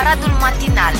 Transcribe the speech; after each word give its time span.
Aradul 0.00 0.32
Matinal 0.40 0.92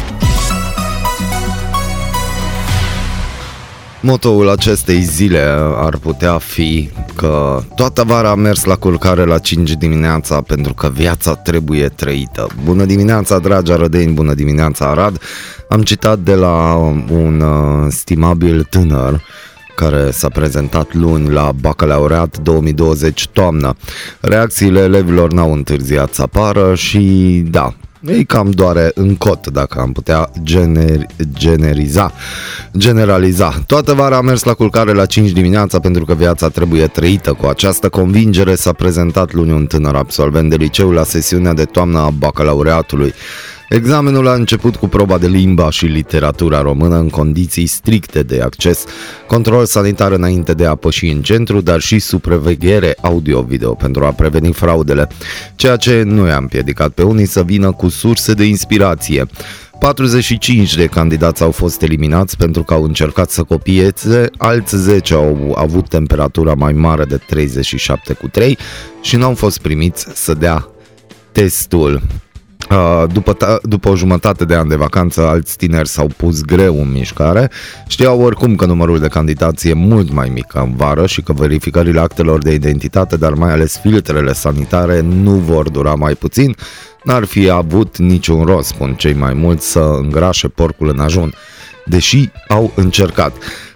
Motoul 4.01 4.49
acestei 4.49 5.01
zile 5.03 5.41
ar 5.77 5.97
putea 5.97 6.39
fi 6.39 6.91
că 7.17 7.63
toată 7.75 8.05
vara 8.05 8.31
am 8.31 8.41
mers 8.41 8.65
la 8.65 8.77
culcare 8.77 9.25
la 9.25 9.39
5 9.39 9.73
dimineața 9.73 10.41
pentru 10.41 10.75
că 10.75 10.89
viața 10.89 11.35
trebuie 11.35 11.89
trăită. 11.89 12.47
Bună 12.65 12.85
dimineața, 12.85 13.39
dragi 13.39 13.73
arădeni, 13.73 14.13
bună 14.13 14.35
dimineața, 14.35 14.87
Arad! 14.87 15.21
Am 15.69 15.83
citat 15.83 16.19
de 16.19 16.35
la 16.35 16.75
un 17.11 17.41
uh, 17.41 17.87
stimabil 17.91 18.63
tânăr 18.63 19.23
care 19.75 20.11
s-a 20.11 20.29
prezentat 20.29 20.95
luni 20.95 21.29
la 21.29 21.53
bacalaureat 21.61 22.39
2020 22.39 23.29
toamnă. 23.29 23.75
Reacțiile 24.21 24.81
elevilor 24.81 25.33
n-au 25.33 25.53
întârziat 25.53 26.15
să 26.15 26.23
apară 26.23 26.75
și 26.75 26.99
da, 27.51 27.75
ei 28.07 28.25
cam 28.25 28.51
doare 28.51 28.91
în 28.95 29.17
cot, 29.17 29.47
dacă 29.47 29.81
am 29.81 29.93
putea 29.93 30.31
gener- 30.43 31.07
generiza, 31.33 32.13
generaliza. 32.77 33.63
Toată 33.67 33.95
vara 33.95 34.17
am 34.17 34.25
mers 34.25 34.43
la 34.43 34.55
culcare 34.55 34.93
la 34.93 35.07
5 35.07 35.31
dimineața 35.31 35.81
pentru 35.81 36.05
că 36.05 36.15
viața 36.15 36.49
trebuie 36.49 36.87
trăită. 36.87 37.33
Cu 37.33 37.47
această 37.47 37.89
convingere 37.89 38.55
s-a 38.55 38.73
prezentat 38.73 39.33
luni 39.33 39.53
un 39.53 39.67
tânăr 39.67 39.95
absolvent 39.95 40.51
de 40.51 40.57
liceu 40.57 40.91
la 40.91 41.05
sesiunea 41.05 41.53
de 41.53 41.65
toamnă 41.65 41.99
a 41.99 42.11
bacalaureatului. 42.11 43.13
Examenul 43.73 44.29
a 44.29 44.35
început 44.35 44.77
cu 44.77 44.89
proba 44.89 45.19
de 45.19 45.27
limba 45.27 45.71
și 45.71 45.87
literatura 45.87 46.61
română 46.63 46.99
în 46.99 47.09
condiții 47.09 47.67
stricte 47.67 48.23
de 48.23 48.41
acces, 48.41 48.85
control 49.27 49.65
sanitar 49.65 50.13
înainte 50.13 50.55
de 50.55 50.67
a 50.67 50.75
păși 50.75 51.07
în 51.07 51.23
centru, 51.23 51.61
dar 51.61 51.81
și 51.81 51.99
supraveghere 51.99 52.97
audio-video 53.01 53.75
pentru 53.75 54.05
a 54.05 54.11
preveni 54.11 54.53
fraudele, 54.53 55.09
ceea 55.55 55.77
ce 55.77 56.03
nu 56.03 56.27
i-a 56.27 56.37
împiedicat 56.37 56.91
pe 56.91 57.03
unii 57.03 57.27
să 57.27 57.43
vină 57.43 57.73
cu 57.73 57.89
surse 57.89 58.33
de 58.33 58.45
inspirație. 58.45 59.27
45 59.79 60.77
de 60.77 60.87
candidați 60.87 61.43
au 61.43 61.51
fost 61.51 61.83
eliminați 61.83 62.37
pentru 62.37 62.63
că 62.63 62.75
au 62.75 62.83
încercat 62.83 63.31
să 63.31 63.43
copieze, 63.43 64.31
alți 64.39 64.77
10 64.77 65.15
au 65.15 65.55
avut 65.57 65.89
temperatura 65.89 66.55
mai 66.55 66.73
mare 66.73 67.05
de 67.05 67.17
37 67.17 68.13
cu 68.13 68.29
3 68.29 68.59
și 69.01 69.17
nu 69.17 69.25
au 69.25 69.35
fost 69.35 69.59
primiți 69.59 70.07
să 70.15 70.35
dea 70.35 70.69
testul. 71.33 72.03
Uh, 72.73 73.05
după, 73.13 73.33
ta, 73.33 73.59
după 73.63 73.89
o 73.89 73.97
jumătate 73.97 74.45
de 74.45 74.55
ani 74.55 74.69
de 74.69 74.75
vacanță, 74.75 75.27
alți 75.27 75.57
tineri 75.57 75.89
s-au 75.89 76.11
pus 76.17 76.41
greu 76.41 76.81
în 76.81 76.93
mișcare. 76.93 77.51
Știau 77.87 78.21
oricum 78.21 78.55
că 78.55 78.67
numărul 78.67 78.99
de 78.99 79.09
candidați 79.09 79.69
e 79.69 79.73
mult 79.73 80.13
mai 80.13 80.29
mic 80.29 80.55
în 80.55 80.77
vară 80.77 81.07
și 81.07 81.23
că 81.23 81.33
verificările 81.33 82.01
actelor 82.01 82.43
de 82.43 82.53
identitate, 82.53 83.17
dar 83.17 83.33
mai 83.33 83.53
ales 83.53 83.77
filtrele 83.77 84.33
sanitare, 84.33 85.01
nu 85.01 85.31
vor 85.31 85.71
dura 85.71 85.95
mai 85.95 86.15
puțin. 86.15 86.57
N-ar 87.05 87.25
fi 87.25 87.51
avut 87.51 87.99
niciun 87.99 88.45
rost, 88.45 88.69
spun 88.69 88.95
cei 88.95 89.15
mai 89.15 89.33
mulți, 89.33 89.71
să 89.71 89.79
îngrașe 89.79 90.49
porcul 90.49 90.89
în 90.89 91.01
ajun, 91.01 91.35
deși 91.85 92.31
au 92.49 92.73
încercat. 92.75 93.33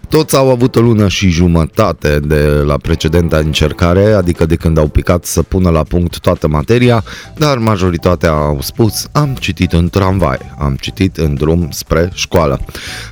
Toți 0.08 0.36
au 0.36 0.50
avut 0.50 0.76
o 0.76 0.80
lună 0.80 1.08
și 1.08 1.28
jumătate 1.28 2.18
de 2.18 2.46
la 2.46 2.76
precedenta 2.76 3.36
încercare, 3.36 4.12
adică 4.12 4.46
de 4.46 4.56
când 4.56 4.78
au 4.78 4.86
picat 4.86 5.24
să 5.24 5.42
pună 5.42 5.70
la 5.70 5.82
punct 5.82 6.18
toată 6.18 6.48
materia, 6.48 7.04
dar 7.36 7.58
majoritatea 7.58 8.30
au 8.30 8.58
spus 8.60 9.06
am 9.12 9.36
citit 9.40 9.72
în 9.72 9.88
tramvai, 9.88 10.38
am 10.58 10.77
citit 10.80 11.16
în 11.16 11.34
drum 11.34 11.68
spre 11.70 12.10
școală. 12.14 12.60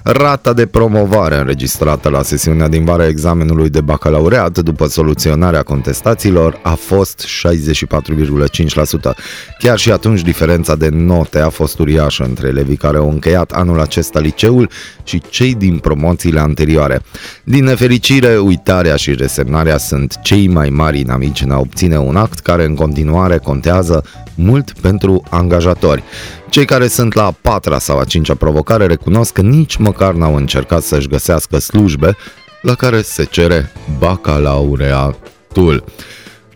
Rata 0.03 0.53
de 0.53 0.67
promovare 0.67 1.37
înregistrată 1.37 2.09
la 2.09 2.23
sesiunea 2.23 2.69
din 2.69 2.85
vara 2.85 3.07
examenului 3.07 3.69
de 3.69 3.81
bacalaureat 3.81 4.59
după 4.59 4.87
soluționarea 4.87 5.63
contestațiilor 5.63 6.61
a 6.63 6.75
fost 6.75 7.27
64,5%. 7.49 9.15
Chiar 9.59 9.79
și 9.79 9.93
atunci 9.93 10.23
diferența 10.23 10.77
de 10.77 10.89
note 10.89 11.39
a 11.39 11.49
fost 11.49 11.79
uriașă 11.79 12.25
între 12.25 12.49
elevii 12.49 12.77
care 12.77 12.97
au 12.97 13.11
încheiat 13.11 13.51
anul 13.51 13.81
acesta 13.81 14.21
liceul 14.21 14.71
și 15.05 15.23
cei 15.31 15.55
din 15.55 15.79
promoțiile 15.79 16.41
anterioare 16.41 16.84
viitoare. 16.87 17.03
Din 17.45 17.65
nefericire, 17.65 18.39
uitarea 18.39 18.97
și 18.97 19.15
resemnarea 19.15 19.79
sunt 19.79 20.19
cei 20.23 20.49
mai 20.49 20.69
mari 20.69 21.01
inamici 21.01 21.41
în 21.41 21.51
a 21.51 21.59
obține 21.59 21.99
un 21.99 22.17
act 22.17 22.39
care 22.39 22.65
în 22.65 22.75
continuare 22.75 23.39
contează 23.39 24.05
mult 24.35 24.73
pentru 24.81 25.23
angajatori. 25.31 26.03
Cei 26.49 26.65
care 26.65 26.87
sunt 26.87 27.15
la 27.15 27.25
a 27.25 27.35
patra 27.41 27.79
sau 27.79 27.99
a 27.99 28.05
cincea 28.05 28.35
provocare 28.35 28.87
recunosc 28.87 29.33
că 29.33 29.41
nici 29.41 29.77
măcar 29.77 30.15
n-au 30.15 30.37
încercat 30.37 30.83
să-și 30.83 31.09
găsească 31.09 31.59
slujbe 31.59 32.17
la 32.63 32.75
care 32.75 33.03
se 33.03 33.25
cere 33.25 33.73
bacalaureatul. 33.99 35.85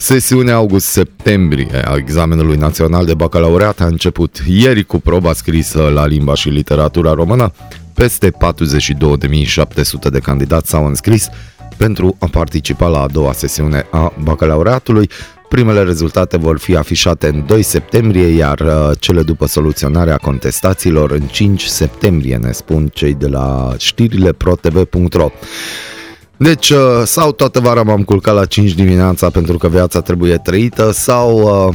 Sesiunea 0.01 0.55
august-septembrie 0.55 1.83
a 1.85 1.95
examenului 1.97 2.57
național 2.57 3.05
de 3.05 3.15
bacalaureat 3.15 3.81
a 3.81 3.87
început 3.87 4.43
ieri 4.47 4.85
cu 4.85 4.99
proba 4.99 5.33
scrisă 5.33 5.91
la 5.95 6.07
limba 6.07 6.35
și 6.35 6.49
literatura 6.49 7.13
română, 7.13 7.53
peste 7.99 8.31
42.700 8.31 10.11
de 10.11 10.19
candidați 10.19 10.69
s-au 10.69 10.87
înscris 10.87 11.29
pentru 11.77 12.17
a 12.19 12.27
participa 12.31 12.87
la 12.87 13.03
a 13.03 13.07
doua 13.07 13.33
sesiune 13.33 13.87
a 13.91 14.13
bacalaureatului. 14.23 15.11
Primele 15.49 15.83
rezultate 15.83 16.37
vor 16.37 16.59
fi 16.59 16.77
afișate 16.77 17.29
în 17.29 17.45
2 17.47 17.63
septembrie, 17.63 18.27
iar 18.27 18.61
uh, 18.61 18.91
cele 18.99 19.23
după 19.23 19.47
soluționarea 19.47 20.17
contestațiilor 20.17 21.11
în 21.11 21.21
5 21.21 21.63
septembrie, 21.65 22.37
ne 22.37 22.53
spun 22.53 22.89
cei 22.89 23.15
de 23.15 23.27
la 23.27 23.75
știrile 23.79 24.33
protv.ro. 24.33 25.31
Deci, 26.37 26.71
uh, 26.71 27.03
sau 27.05 27.33
toată 27.33 27.61
vara 27.61 27.83
m-am 27.83 28.03
culcat 28.03 28.35
la 28.35 28.45
5 28.45 28.73
dimineața 28.73 29.31
pentru 29.31 29.59
că 29.59 29.69
viața 29.69 30.01
trebuie 30.01 30.37
trăită, 30.37 30.91
sau 30.93 31.39
uh, 31.69 31.75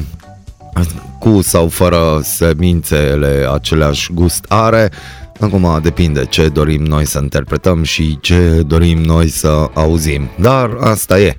cu 1.19 1.41
sau 1.41 1.67
fără 1.67 2.19
semințele 2.23 3.47
aceleași 3.53 4.13
gust 4.13 4.45
are, 4.47 4.91
Acum 5.40 5.80
depinde 5.82 6.26
ce 6.26 6.50
dorim 6.50 6.84
noi 6.84 7.06
să 7.06 7.20
interpretăm 7.22 7.84
și 7.84 8.18
ce 8.22 8.64
dorim 8.68 8.98
noi 8.98 9.28
să 9.28 9.70
auzim. 9.74 10.30
Dar 10.40 10.78
asta 10.80 11.20
e. 11.20 11.38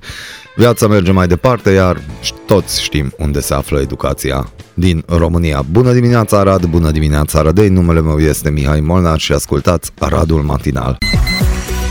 Viața 0.55 0.87
merge 0.87 1.11
mai 1.11 1.27
departe, 1.27 1.71
iar 1.71 2.01
toți 2.45 2.81
știm 2.83 3.13
unde 3.17 3.39
se 3.39 3.53
află 3.53 3.79
educația 3.79 4.49
din 4.73 5.03
România. 5.07 5.63
Bună 5.71 5.91
dimineața, 5.91 6.39
Arad! 6.39 6.65
Bună 6.65 6.91
dimineața, 6.91 7.39
Aradei! 7.39 7.69
Numele 7.69 8.01
meu 8.01 8.19
este 8.19 8.49
Mihai 8.49 8.79
Molnar 8.79 9.19
și 9.19 9.31
ascultați 9.31 9.91
Aradul 9.99 10.41
Matinal. 10.41 10.97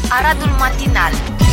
Aradul 0.09 0.51
Matinal 0.59 1.44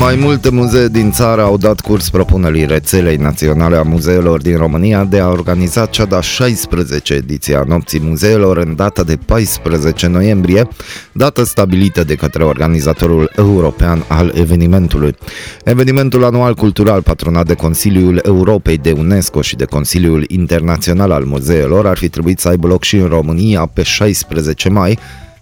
Mai 0.00 0.16
multe 0.16 0.50
muzee 0.50 0.88
din 0.88 1.10
țară 1.12 1.42
au 1.42 1.56
dat 1.56 1.80
curs 1.80 2.10
propunerii 2.10 2.66
rețelei 2.66 3.16
naționale 3.16 3.76
a 3.76 3.82
muzeelor 3.82 4.40
din 4.40 4.56
România 4.56 5.04
de 5.04 5.18
a 5.18 5.28
organiza 5.28 5.86
cea 5.86 6.04
de-a 6.04 6.20
16 6.20 7.14
ediție 7.14 7.56
a 7.56 7.62
Nopții 7.62 8.00
Muzeelor 8.00 8.56
în 8.56 8.76
data 8.76 9.02
de 9.02 9.16
14 9.16 10.06
noiembrie, 10.06 10.68
dată 11.12 11.44
stabilită 11.44 12.04
de 12.04 12.14
către 12.14 12.44
organizatorul 12.44 13.32
european 13.36 14.04
al 14.08 14.32
evenimentului. 14.34 15.16
Evenimentul 15.64 16.24
anual 16.24 16.54
cultural 16.54 17.02
patronat 17.02 17.46
de 17.46 17.54
Consiliul 17.54 18.20
Europei 18.24 18.76
de 18.76 18.92
UNESCO 18.92 19.40
și 19.40 19.56
de 19.56 19.64
Consiliul 19.64 20.24
Internațional 20.28 21.10
al 21.10 21.24
Muzeelor 21.24 21.86
ar 21.86 21.96
fi 21.96 22.08
trebuit 22.08 22.38
să 22.38 22.48
aibă 22.48 22.66
loc 22.66 22.82
și 22.82 22.96
în 22.96 23.08
România 23.08 23.70
pe 23.72 23.82
16 23.82 24.68
mai, 24.68 24.98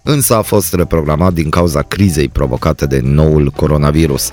însă 0.06 0.36
a 0.36 0.42
fost 0.42 0.74
reprogramat 0.74 1.32
din 1.32 1.48
cauza 1.48 1.82
crizei 1.82 2.28
provocate 2.28 2.86
de 2.86 3.00
noul 3.02 3.50
coronavirus. 3.50 4.32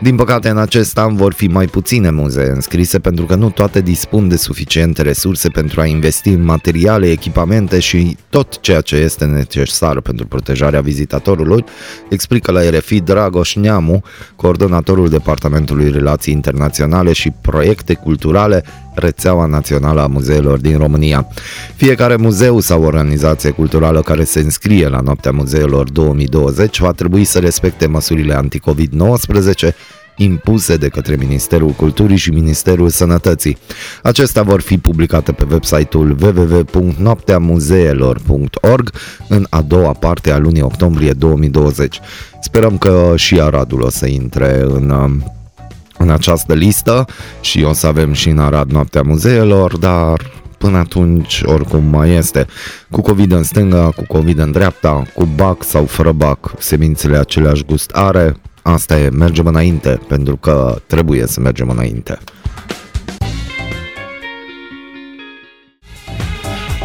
Din 0.00 0.16
păcate, 0.16 0.48
în 0.48 0.58
acest 0.58 0.98
an 0.98 1.16
vor 1.16 1.32
fi 1.32 1.46
mai 1.46 1.66
puține 1.66 2.10
muzee 2.10 2.48
înscrise 2.48 2.98
pentru 2.98 3.24
că 3.24 3.34
nu 3.34 3.50
toate 3.50 3.80
dispun 3.80 4.28
de 4.28 4.36
suficiente 4.36 5.02
resurse 5.02 5.48
pentru 5.48 5.80
a 5.80 5.86
investi 5.86 6.28
în 6.28 6.44
materiale, 6.44 7.10
echipamente 7.10 7.78
și 7.78 8.16
tot 8.30 8.60
ceea 8.60 8.80
ce 8.80 8.96
este 8.96 9.24
necesar 9.24 10.00
pentru 10.00 10.26
protejarea 10.26 10.80
vizitatorului, 10.80 11.64
explică 12.08 12.52
la 12.52 12.70
RFI 12.70 13.00
Dragoș 13.00 13.54
Neamu, 13.54 14.02
coordonatorul 14.36 15.08
Departamentului 15.08 15.90
Relații 15.90 16.32
Internaționale 16.32 17.12
și 17.12 17.32
Proiecte 17.40 17.94
Culturale 17.94 18.64
rețeaua 18.94 19.46
națională 19.46 20.00
a 20.00 20.06
muzeelor 20.06 20.58
din 20.58 20.78
România. 20.78 21.26
Fiecare 21.76 22.16
muzeu 22.16 22.60
sau 22.60 22.82
organizație 22.82 23.50
culturală 23.50 24.00
care 24.02 24.24
se 24.24 24.40
înscrie 24.40 24.88
la 24.88 25.00
Noaptea 25.08 25.32
Muzeelor 25.32 25.90
2020 25.90 26.78
va 26.78 26.92
trebui 26.92 27.24
să 27.24 27.38
respecte 27.38 27.86
măsurile 27.86 28.34
anti-COVID-19 28.34 29.74
impuse 30.16 30.76
de 30.76 30.88
către 30.88 31.16
Ministerul 31.16 31.70
Culturii 31.70 32.16
și 32.16 32.30
Ministerul 32.30 32.88
Sănătății. 32.88 33.58
Acestea 34.02 34.42
vor 34.42 34.60
fi 34.60 34.78
publicate 34.78 35.32
pe 35.32 35.46
website-ul 35.50 36.16
www.noapteamuzeelor.org 36.20 38.92
în 39.28 39.46
a 39.50 39.60
doua 39.60 39.92
parte 39.92 40.30
a 40.30 40.38
lunii 40.38 40.62
octombrie 40.62 41.12
2020. 41.12 42.00
Sperăm 42.40 42.78
că 42.78 43.12
și 43.16 43.40
Aradul 43.40 43.80
o 43.80 43.90
să 43.90 44.06
intre 44.06 44.60
în 44.60 44.90
um, 44.90 45.32
în 45.98 46.10
această 46.10 46.54
listă 46.54 47.04
și 47.40 47.62
o 47.62 47.72
să 47.72 47.86
avem 47.86 48.12
și 48.12 48.28
în 48.28 48.38
Arad 48.38 48.70
Noaptea 48.70 49.02
Muzeelor, 49.02 49.76
dar 49.76 50.30
până 50.58 50.78
atunci 50.78 51.42
oricum 51.44 51.84
mai 51.84 52.10
este. 52.10 52.46
Cu 52.90 53.00
COVID 53.00 53.32
în 53.32 53.42
stânga, 53.42 53.90
cu 53.90 54.04
COVID 54.06 54.38
în 54.38 54.50
dreapta, 54.50 55.02
cu 55.14 55.24
bac 55.24 55.62
sau 55.62 55.84
fără 55.84 56.12
bac, 56.12 56.52
semințele 56.58 57.16
aceleași 57.16 57.64
gust 57.64 57.90
are, 57.90 58.36
asta 58.62 58.98
e, 58.98 59.08
mergem 59.08 59.46
înainte, 59.46 60.00
pentru 60.08 60.36
că 60.36 60.80
trebuie 60.86 61.26
să 61.26 61.40
mergem 61.40 61.68
înainte. 61.68 62.18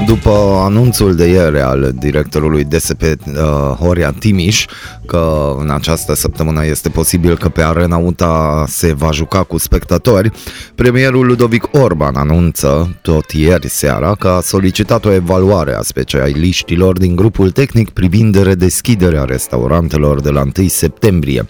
După 0.05 0.61
anunțul 0.65 1.15
de 1.15 1.25
ieri 1.25 1.61
al 1.61 1.91
directorului 1.99 2.63
DSP 2.63 3.01
uh, 3.01 3.33
Horia 3.79 4.11
Timiș 4.19 4.65
că 5.05 5.55
în 5.59 5.69
această 5.69 6.15
săptămână 6.15 6.65
este 6.65 6.89
posibil 6.89 7.37
că 7.37 7.49
pe 7.49 7.61
Arena 7.61 7.97
UTA 7.97 8.65
se 8.67 8.93
va 8.93 9.11
juca 9.11 9.43
cu 9.43 9.57
spectatori, 9.57 10.31
premierul 10.75 11.25
Ludovic 11.25 11.67
Orban 11.71 12.15
anunță 12.15 12.97
tot 13.01 13.31
ieri 13.31 13.69
seara 13.69 14.15
că 14.15 14.27
a 14.27 14.41
solicitat 14.41 15.05
o 15.05 15.11
evaluare 15.11 15.75
a 15.75 15.81
specialiștilor 15.81 16.97
din 16.97 17.15
grupul 17.15 17.51
tehnic 17.51 17.89
privind 17.89 18.43
redeschiderea 18.43 19.23
restaurantelor 19.23 20.21
de 20.21 20.29
la 20.29 20.43
1 20.57 20.67
septembrie. 20.67 21.45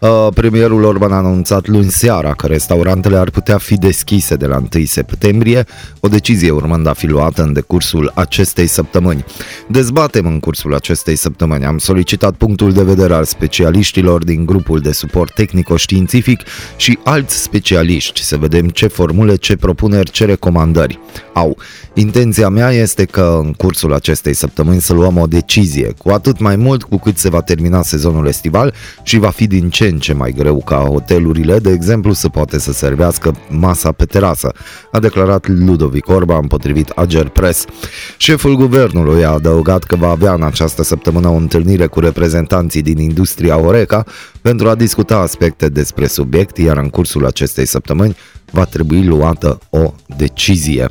Uh, 0.00 0.26
premierul 0.34 0.84
Orban 0.84 1.12
a 1.12 1.16
anunțat 1.16 1.66
luni 1.66 1.90
seara 1.90 2.34
că 2.34 2.46
restaurantele 2.46 3.16
ar 3.16 3.30
putea 3.30 3.58
fi 3.58 3.74
deschise 3.74 4.34
de 4.34 4.46
la 4.46 4.56
1 4.74 4.84
septembrie, 4.84 5.64
o 6.00 6.08
decizie 6.08 6.50
urmând 6.50 6.86
a 6.86 6.92
fi 6.92 7.06
luată 7.06 7.42
în 7.42 7.52
decursul 7.52 8.12
acestei 8.14 8.66
săptămâni. 8.66 9.24
Dezbatem 9.68 10.26
în 10.26 10.40
cursul 10.40 10.74
acestei 10.74 11.16
săptămâni. 11.16 11.64
Am 11.64 11.78
solicitat 11.78 12.34
punctul 12.34 12.72
de 12.72 12.82
vedere 12.82 13.14
al 13.14 13.24
specialiștilor 13.24 14.24
din 14.24 14.46
grupul 14.46 14.80
de 14.80 14.92
suport 14.92 15.34
tehnico-științific 15.34 16.40
și 16.76 16.98
alți 17.04 17.42
specialiști 17.42 18.22
să 18.22 18.36
vedem 18.36 18.68
ce 18.68 18.86
formule, 18.86 19.36
ce 19.36 19.56
propuneri, 19.56 20.10
ce 20.10 20.24
recomandări 20.24 20.98
au. 21.32 21.56
Intenția 21.94 22.48
mea 22.48 22.70
este 22.70 23.04
că 23.04 23.40
în 23.44 23.52
cursul 23.52 23.94
acestei 23.94 24.34
săptămâni 24.34 24.80
să 24.80 24.92
luăm 24.92 25.16
o 25.16 25.26
decizie, 25.26 25.92
cu 25.98 26.10
atât 26.10 26.40
mai 26.40 26.56
mult 26.56 26.82
cu 26.82 26.98
cât 26.98 27.18
se 27.18 27.28
va 27.28 27.40
termina 27.40 27.82
sezonul 27.82 28.26
estival 28.26 28.74
și 29.02 29.18
va 29.18 29.30
fi 29.30 29.46
din 29.46 29.70
ce 29.70 29.85
în 29.88 29.98
ce 29.98 30.12
mai 30.12 30.32
greu 30.32 30.62
ca 30.64 30.76
hotelurile, 30.76 31.58
de 31.58 31.70
exemplu, 31.70 32.12
să 32.12 32.28
poate 32.28 32.58
să 32.58 32.72
servească 32.72 33.36
masa 33.48 33.92
pe 33.92 34.04
terasă, 34.04 34.52
a 34.92 34.98
declarat 34.98 35.46
Ludovic 35.48 36.08
Orban 36.08 36.46
potrivit 36.46 36.88
Ager 36.88 37.28
Press. 37.28 37.64
Șeful 38.16 38.56
guvernului 38.56 39.24
a 39.24 39.30
adăugat 39.30 39.84
că 39.84 39.96
va 39.96 40.08
avea 40.08 40.32
în 40.32 40.42
această 40.42 40.82
săptămână 40.82 41.28
o 41.28 41.34
întâlnire 41.34 41.86
cu 41.86 42.00
reprezentanții 42.00 42.82
din 42.82 42.98
industria 42.98 43.58
Oreca 43.58 44.04
pentru 44.40 44.68
a 44.68 44.74
discuta 44.74 45.16
aspecte 45.18 45.68
despre 45.68 46.06
subiect, 46.06 46.58
iar 46.58 46.76
în 46.76 46.88
cursul 46.88 47.26
acestei 47.26 47.66
săptămâni 47.66 48.16
va 48.50 48.64
trebui 48.64 49.04
luată 49.04 49.58
o 49.70 49.94
decizie. 50.16 50.90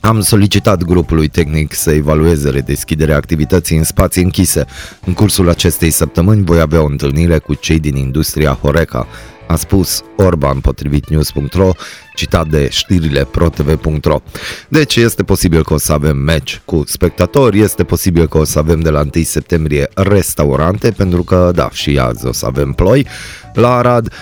Am 0.00 0.20
solicitat 0.20 0.82
grupului 0.82 1.28
tehnic 1.28 1.74
să 1.74 1.90
evalueze 1.90 2.50
redeschiderea 2.50 3.16
activității 3.16 3.76
în 3.76 3.84
spații 3.84 4.22
închise. 4.22 4.64
În 5.04 5.12
cursul 5.12 5.48
acestei 5.48 5.90
săptămâni 5.90 6.44
voi 6.44 6.60
avea 6.60 6.82
o 6.82 6.86
întâlnire 6.86 7.38
cu 7.38 7.54
cei 7.54 7.78
din 7.78 7.96
industria 7.96 8.58
Horeca, 8.62 9.06
a 9.48 9.56
spus 9.56 10.02
Orban 10.16 10.60
potrivit 10.60 11.08
news.ro, 11.08 11.70
citat 12.14 12.48
de 12.48 12.68
știrile 12.70 13.24
protv.ro. 13.24 14.20
Deci 14.68 14.96
este 14.96 15.22
posibil 15.22 15.62
că 15.64 15.72
o 15.72 15.78
să 15.78 15.92
avem 15.92 16.16
meci 16.16 16.60
cu 16.64 16.82
spectatori, 16.86 17.60
este 17.60 17.84
posibil 17.84 18.28
că 18.28 18.38
o 18.38 18.44
să 18.44 18.58
avem 18.58 18.80
de 18.80 18.90
la 18.90 19.00
1 19.14 19.24
septembrie 19.24 19.88
restaurante, 19.94 20.90
pentru 20.90 21.22
că 21.22 21.50
da, 21.54 21.68
și 21.72 21.98
azi 21.98 22.26
o 22.26 22.32
să 22.32 22.46
avem 22.46 22.72
ploi 22.72 23.06
la 23.52 23.76
Arad, 23.76 24.12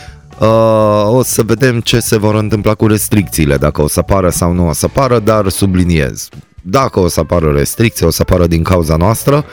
Uh, 0.41 1.17
o 1.17 1.23
să 1.23 1.43
vedem 1.43 1.81
ce 1.81 2.01
se 2.01 2.19
vor 2.19 2.35
întâmpla 2.35 2.75
cu 2.75 2.87
restricțiile, 2.87 3.57
dacă 3.57 3.83
o 3.83 3.89
să 3.89 3.99
apară 4.01 4.31
sau 4.31 4.53
nu 4.53 4.69
o 4.69 4.73
să 4.73 4.87
apară, 4.89 5.19
dar 5.19 5.49
subliniez. 5.49 6.29
Dacă 6.63 7.01
o 7.01 7.09
să 7.09 7.21
apară 7.21 7.51
restricții, 7.51 8.07
o 8.07 8.11
să 8.11 8.23
apară 8.23 8.47
din 8.47 8.63
cauza 8.63 8.97
noastră, 8.97 9.45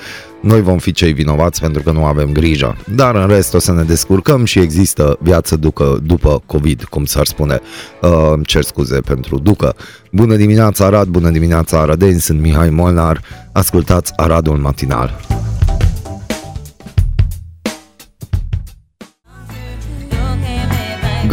noi 0.42 0.62
vom 0.62 0.78
fi 0.78 0.92
cei 0.92 1.14
vinovați 1.14 1.62
pentru 1.62 1.82
că 1.82 1.92
nu 1.92 2.06
avem 2.06 2.32
grijă. 2.32 2.78
Dar 2.96 3.16
în 3.16 3.28
rest 3.28 3.54
o 3.54 3.60
să 3.60 3.72
ne 3.72 3.84
descurcăm 3.84 4.46
și 4.46 4.60
există 4.60 5.18
viață 5.22 5.56
ducă, 5.56 6.00
după 6.04 6.42
COVID, 6.46 6.84
cum 6.84 7.06
s-ar 7.06 7.26
spune. 7.26 7.60
Uh, 8.02 8.34
cer 8.46 8.64
scuze 8.64 9.00
pentru 9.00 9.40
ducă. 9.40 9.76
Bună 10.12 10.36
dimineața 10.36 10.86
Arad, 10.86 11.08
bună 11.08 11.30
dimineața 11.30 11.80
Arădeni, 11.80 12.20
sunt 12.20 12.40
Mihai 12.40 12.70
Molnar, 12.70 13.22
ascultați 13.52 14.14
Aradul 14.16 14.58
Matinal. 14.58 15.20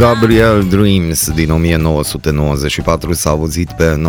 Gabriel 0.01 0.63
Dreams 0.69 1.31
din 1.31 1.51
1994 1.51 3.13
s-a 3.13 3.29
auzit 3.29 3.71
pe 3.71 4.01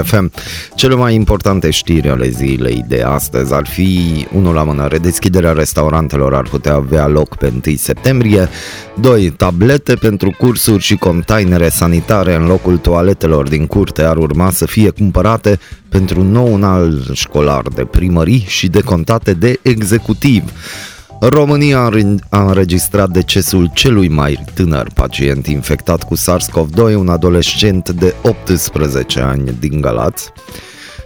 99,1 0.00 0.04
FM. 0.04 0.32
Cele 0.74 0.94
mai 0.94 1.14
importante 1.14 1.70
știri 1.70 2.08
ale 2.08 2.28
zilei 2.28 2.84
de 2.88 3.02
astăzi 3.02 3.54
ar 3.54 3.66
fi 3.66 4.26
unul 4.32 4.54
la 4.54 4.62
mână, 4.62 4.86
redeschiderea 4.86 5.52
restaurantelor 5.52 6.34
ar 6.34 6.48
putea 6.48 6.74
avea 6.74 7.06
loc 7.06 7.36
pe 7.36 7.52
1 7.66 7.76
septembrie, 7.76 8.48
2. 9.00 9.30
Tablete 9.30 9.94
pentru 9.94 10.34
cursuri 10.38 10.82
și 10.82 10.96
containere 10.96 11.68
sanitare 11.68 12.34
în 12.34 12.46
locul 12.46 12.76
toaletelor 12.76 13.48
din 13.48 13.66
curte 13.66 14.02
ar 14.02 14.16
urma 14.16 14.50
să 14.50 14.66
fie 14.66 14.90
cumpărate 14.90 15.58
pentru 15.88 16.22
nou 16.22 16.64
an 16.64 16.92
școlar 17.12 17.62
de 17.74 17.84
primării 17.84 18.44
și 18.48 18.68
decontate 18.68 19.32
de 19.32 19.58
executiv. 19.62 20.42
România 21.20 21.90
a 22.28 22.42
înregistrat 22.42 23.10
decesul 23.10 23.70
celui 23.74 24.08
mai 24.08 24.44
tânăr 24.54 24.90
pacient 24.94 25.46
infectat 25.46 26.02
cu 26.02 26.16
SARS-CoV-2, 26.16 26.94
un 26.96 27.08
adolescent 27.08 27.90
de 27.90 28.14
18 28.22 29.20
ani 29.20 29.56
din 29.60 29.80
Galați. 29.80 30.30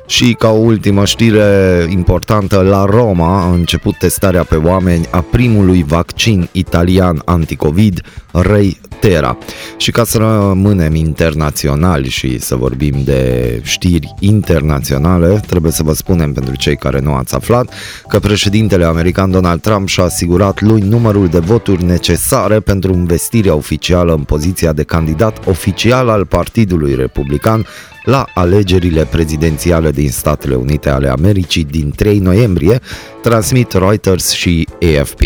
Și 0.07 0.33
ca 0.33 0.49
o 0.49 0.59
ultimă 0.59 1.05
știre 1.05 1.87
importantă, 1.89 2.61
la 2.61 2.85
Roma 2.85 3.43
a 3.43 3.53
început 3.53 3.99
testarea 3.99 4.45
pe 4.45 4.57
oameni 4.57 5.07
a 5.11 5.21
primului 5.21 5.85
vaccin 5.87 6.49
italian 6.53 7.23
anticovid, 7.25 8.01
Rei 8.33 8.81
Terra. 9.09 9.39
Și 9.77 9.91
ca 9.91 10.05
să 10.05 10.19
rămânem 10.19 10.95
internaționali 10.95 12.09
și 12.09 12.39
să 12.39 12.57
vorbim 12.57 12.95
de 13.05 13.61
știri 13.63 14.15
internaționale, 14.19 15.41
trebuie 15.47 15.73
să 15.73 15.83
vă 15.83 15.93
spunem 15.93 16.33
pentru 16.33 16.57
cei 16.57 16.77
care 16.77 17.01
nu 17.01 17.15
ați 17.15 17.35
aflat 17.35 17.73
că 18.09 18.19
președintele 18.19 18.85
american 18.85 19.31
Donald 19.31 19.61
Trump 19.61 19.89
și-a 19.89 20.05
asigurat 20.05 20.61
lui 20.61 20.81
numărul 20.81 21.29
de 21.29 21.39
voturi 21.39 21.85
necesare 21.85 22.61
pentru 22.61 22.93
investirea 22.93 23.55
oficială 23.55 24.15
în 24.15 24.23
poziția 24.23 24.73
de 24.73 24.83
candidat 24.83 25.47
oficial 25.47 26.09
al 26.09 26.27
Partidului 26.27 26.95
Republican 26.95 27.67
la 28.03 28.27
alegerile 28.35 29.05
prezidențiale 29.05 29.91
din 29.91 30.11
Statele 30.11 30.55
Unite 30.55 30.91
ale 30.91 31.09
Americii 31.09 31.65
din 31.65 31.93
3 31.97 32.19
noiembrie, 32.19 32.81
transmit 33.23 33.73
Reuters 33.73 34.31
și 34.31 34.69
AFP. 34.81 35.21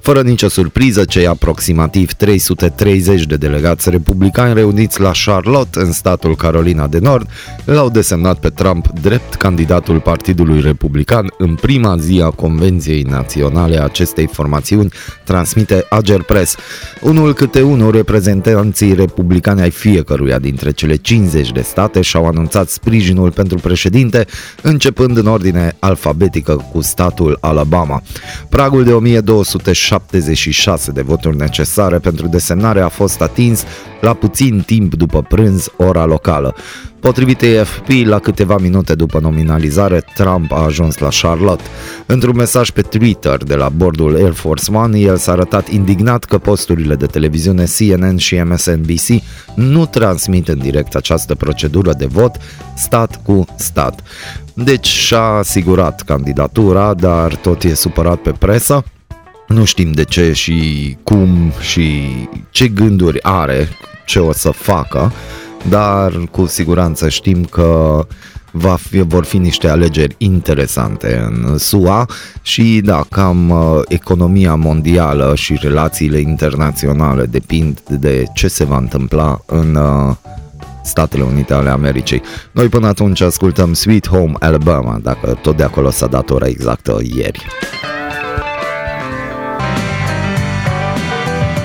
Fără 0.00 0.22
nicio 0.22 0.48
surpriză, 0.48 1.04
cei 1.04 1.26
aproximativ 1.26 2.12
330 2.12 3.24
de 3.24 3.36
delegați 3.36 3.90
republicani 3.90 4.54
reuniți 4.54 5.00
la 5.00 5.10
Charlotte, 5.24 5.80
în 5.80 5.92
statul 5.92 6.36
Carolina 6.36 6.86
de 6.86 6.98
Nord, 6.98 7.28
l-au 7.64 7.90
desemnat 7.90 8.38
pe 8.38 8.48
Trump 8.48 8.88
drept 9.00 9.34
candidatul 9.34 10.00
Partidului 10.00 10.60
Republican 10.60 11.32
în 11.38 11.54
prima 11.54 11.96
zi 11.96 12.20
a 12.24 12.30
Convenției 12.30 13.02
Naționale 13.02 13.78
a 13.78 13.84
acestei 13.84 14.26
formațiuni, 14.26 14.92
transmite 15.24 15.86
Ager 15.90 16.22
Press. 16.22 16.56
Unul 17.00 17.34
câte 17.34 17.62
unul 17.62 17.90
reprezentanții 17.90 18.94
republicani 18.94 19.60
ai 19.60 19.70
fiecăruia 19.70 20.38
dintre 20.38 20.70
cele 20.70 20.96
50 20.96 21.52
de 21.52 21.60
state 21.60 22.00
și-au 22.06 22.26
anunțat 22.26 22.68
sprijinul 22.68 23.30
pentru 23.30 23.58
președinte, 23.58 24.26
începând 24.62 25.16
în 25.16 25.26
ordine 25.26 25.76
alfabetică 25.78 26.66
cu 26.72 26.80
statul 26.80 27.38
Alabama. 27.40 28.02
Pragul 28.48 28.84
de 28.84 28.92
1276 28.92 30.90
de 30.90 31.02
voturi 31.02 31.36
necesare 31.36 31.98
pentru 31.98 32.26
desemnare 32.26 32.80
a 32.80 32.88
fost 32.88 33.20
atins 33.20 33.64
la 34.00 34.14
puțin 34.14 34.62
timp 34.66 34.94
după 34.94 35.22
prânz, 35.22 35.68
ora 35.76 36.04
locală. 36.04 36.54
Potrivit 37.06 37.42
AFP, 37.42 37.88
la 38.04 38.18
câteva 38.18 38.56
minute 38.58 38.94
după 38.94 39.18
nominalizare, 39.20 40.04
Trump 40.14 40.52
a 40.52 40.64
ajuns 40.64 40.98
la 40.98 41.08
Charlotte. 41.20 41.62
Într-un 42.06 42.36
mesaj 42.36 42.70
pe 42.70 42.82
Twitter 42.82 43.44
de 43.44 43.54
la 43.54 43.68
bordul 43.68 44.14
Air 44.14 44.32
Force 44.32 44.72
One, 44.72 44.98
el 44.98 45.16
s-a 45.16 45.32
arătat 45.32 45.68
indignat 45.68 46.24
că 46.24 46.38
posturile 46.38 46.94
de 46.94 47.06
televiziune 47.06 47.64
CNN 47.78 48.16
și 48.16 48.34
MSNBC 48.34 49.22
nu 49.54 49.86
transmit 49.86 50.48
în 50.48 50.58
direct 50.58 50.94
această 50.94 51.34
procedură 51.34 51.92
de 51.92 52.06
vot 52.06 52.36
stat 52.76 53.20
cu 53.22 53.44
stat. 53.56 54.00
Deci 54.54 54.86
și-a 54.86 55.20
asigurat 55.20 56.02
candidatura, 56.02 56.94
dar 56.94 57.34
tot 57.34 57.62
e 57.62 57.74
supărat 57.74 58.18
pe 58.18 58.30
presă. 58.30 58.84
Nu 59.48 59.64
știm 59.64 59.92
de 59.92 60.04
ce 60.04 60.32
și 60.32 60.96
cum 61.02 61.52
și 61.60 62.02
ce 62.50 62.68
gânduri 62.68 63.22
are, 63.22 63.68
ce 64.06 64.18
o 64.18 64.32
să 64.32 64.50
facă, 64.50 65.12
dar 65.68 66.12
cu 66.30 66.46
siguranță 66.46 67.08
știm 67.08 67.44
că 67.44 68.00
va 68.50 68.76
fi, 68.76 69.00
vor 69.00 69.24
fi 69.24 69.38
niște 69.38 69.68
alegeri 69.68 70.14
interesante 70.18 71.30
în 71.30 71.58
SUA 71.58 72.06
și 72.42 72.80
da, 72.84 73.04
cam 73.10 73.50
uh, 73.50 73.80
economia 73.88 74.54
mondială 74.54 75.34
și 75.34 75.58
relațiile 75.60 76.18
internaționale 76.18 77.24
depind 77.24 77.80
de 77.88 78.24
ce 78.34 78.48
se 78.48 78.64
va 78.64 78.76
întâmpla 78.76 79.40
în 79.46 79.74
uh, 79.74 80.14
Statele 80.84 81.22
Unite 81.22 81.54
ale 81.54 81.68
Americii. 81.68 82.22
Noi 82.52 82.68
până 82.68 82.86
atunci 82.86 83.20
ascultăm 83.20 83.72
Sweet 83.72 84.08
Home 84.08 84.32
Alabama, 84.38 84.98
dacă 85.02 85.38
tot 85.42 85.56
de 85.56 85.62
acolo 85.62 85.90
s-a 85.90 86.06
dat 86.06 86.30
ora 86.30 86.46
exactă 86.46 86.98
ieri. 87.14 87.46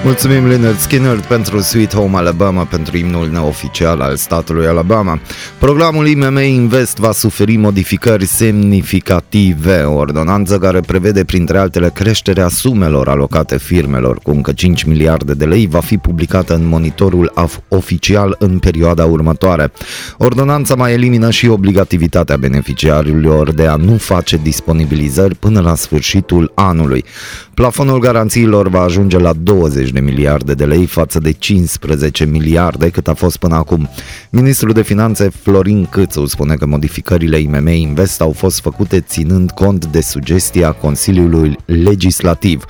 Mulțumim 0.04 0.48
Leonard 0.48 0.78
Skinner 0.78 1.20
pentru 1.28 1.60
Sweet 1.60 1.94
Home 1.94 2.18
Alabama, 2.18 2.64
pentru 2.64 2.98
imnul 2.98 3.30
neoficial 3.32 4.02
al 4.02 4.16
statului 4.16 4.68
Alabama. 4.68 5.20
Programul 5.60 6.08
IMM 6.08 6.38
Invest 6.38 6.98
va 6.98 7.12
suferi 7.12 7.56
modificări 7.56 8.26
semnificative, 8.26 9.82
o 9.82 9.94
ordonanță 9.94 10.58
care 10.58 10.80
prevede 10.80 11.24
printre 11.24 11.58
altele 11.58 11.92
creșterea 11.94 12.48
sumelor 12.48 13.08
alocate 13.08 13.58
firmelor 13.58 14.18
cu 14.18 14.32
încă 14.32 14.52
5 14.52 14.84
miliarde 14.84 15.34
de 15.34 15.46
lei 15.46 15.68
va 15.68 15.80
fi 15.80 15.98
publicată 15.98 16.54
în 16.54 16.68
monitorul 16.68 17.34
oficial 17.68 18.36
în 18.40 18.60
perioada 18.60 19.06
următoare. 19.06 19.72
Ordonanța 20.18 20.76
mai 20.76 20.94
elimină 20.94 21.32
și 21.32 21.48
obligativitatea 21.48 22.38
beneficiarilor 22.38 23.52
de 23.54 23.68
a 23.68 23.76
nu 23.76 23.98
face 23.98 24.38
disponibilizări 24.44 25.36
până 25.36 25.60
la 25.60 25.76
sfârșitul 25.76 26.52
anului. 26.56 27.06
Plafonul 27.54 28.00
garanțiilor 28.00 28.70
va 28.70 28.82
ajunge 28.82 29.18
la 29.18 29.34
20 29.34 29.91
de 29.92 30.00
miliarde 30.00 30.54
de 30.54 30.66
lei 30.66 30.86
față 30.86 31.20
de 31.20 31.32
15 31.32 32.26
miliarde 32.26 32.90
cât 32.90 33.08
a 33.08 33.14
fost 33.14 33.38
până 33.38 33.56
acum. 33.56 33.90
Ministrul 34.30 34.74
de 34.74 34.82
Finanțe 34.82 35.30
Florin 35.30 35.86
Câțu 35.86 36.26
spune 36.26 36.56
că 36.56 36.66
modificările 36.66 37.40
IMM 37.40 37.68
Invest 37.68 38.22
au 38.22 38.32
fost 38.32 38.60
făcute 38.60 39.00
ținând 39.00 39.52
cont 39.52 39.86
de 39.86 40.02
sugestia 40.02 40.72
Consiliului 40.72 41.58
Legislativ. 41.66 42.66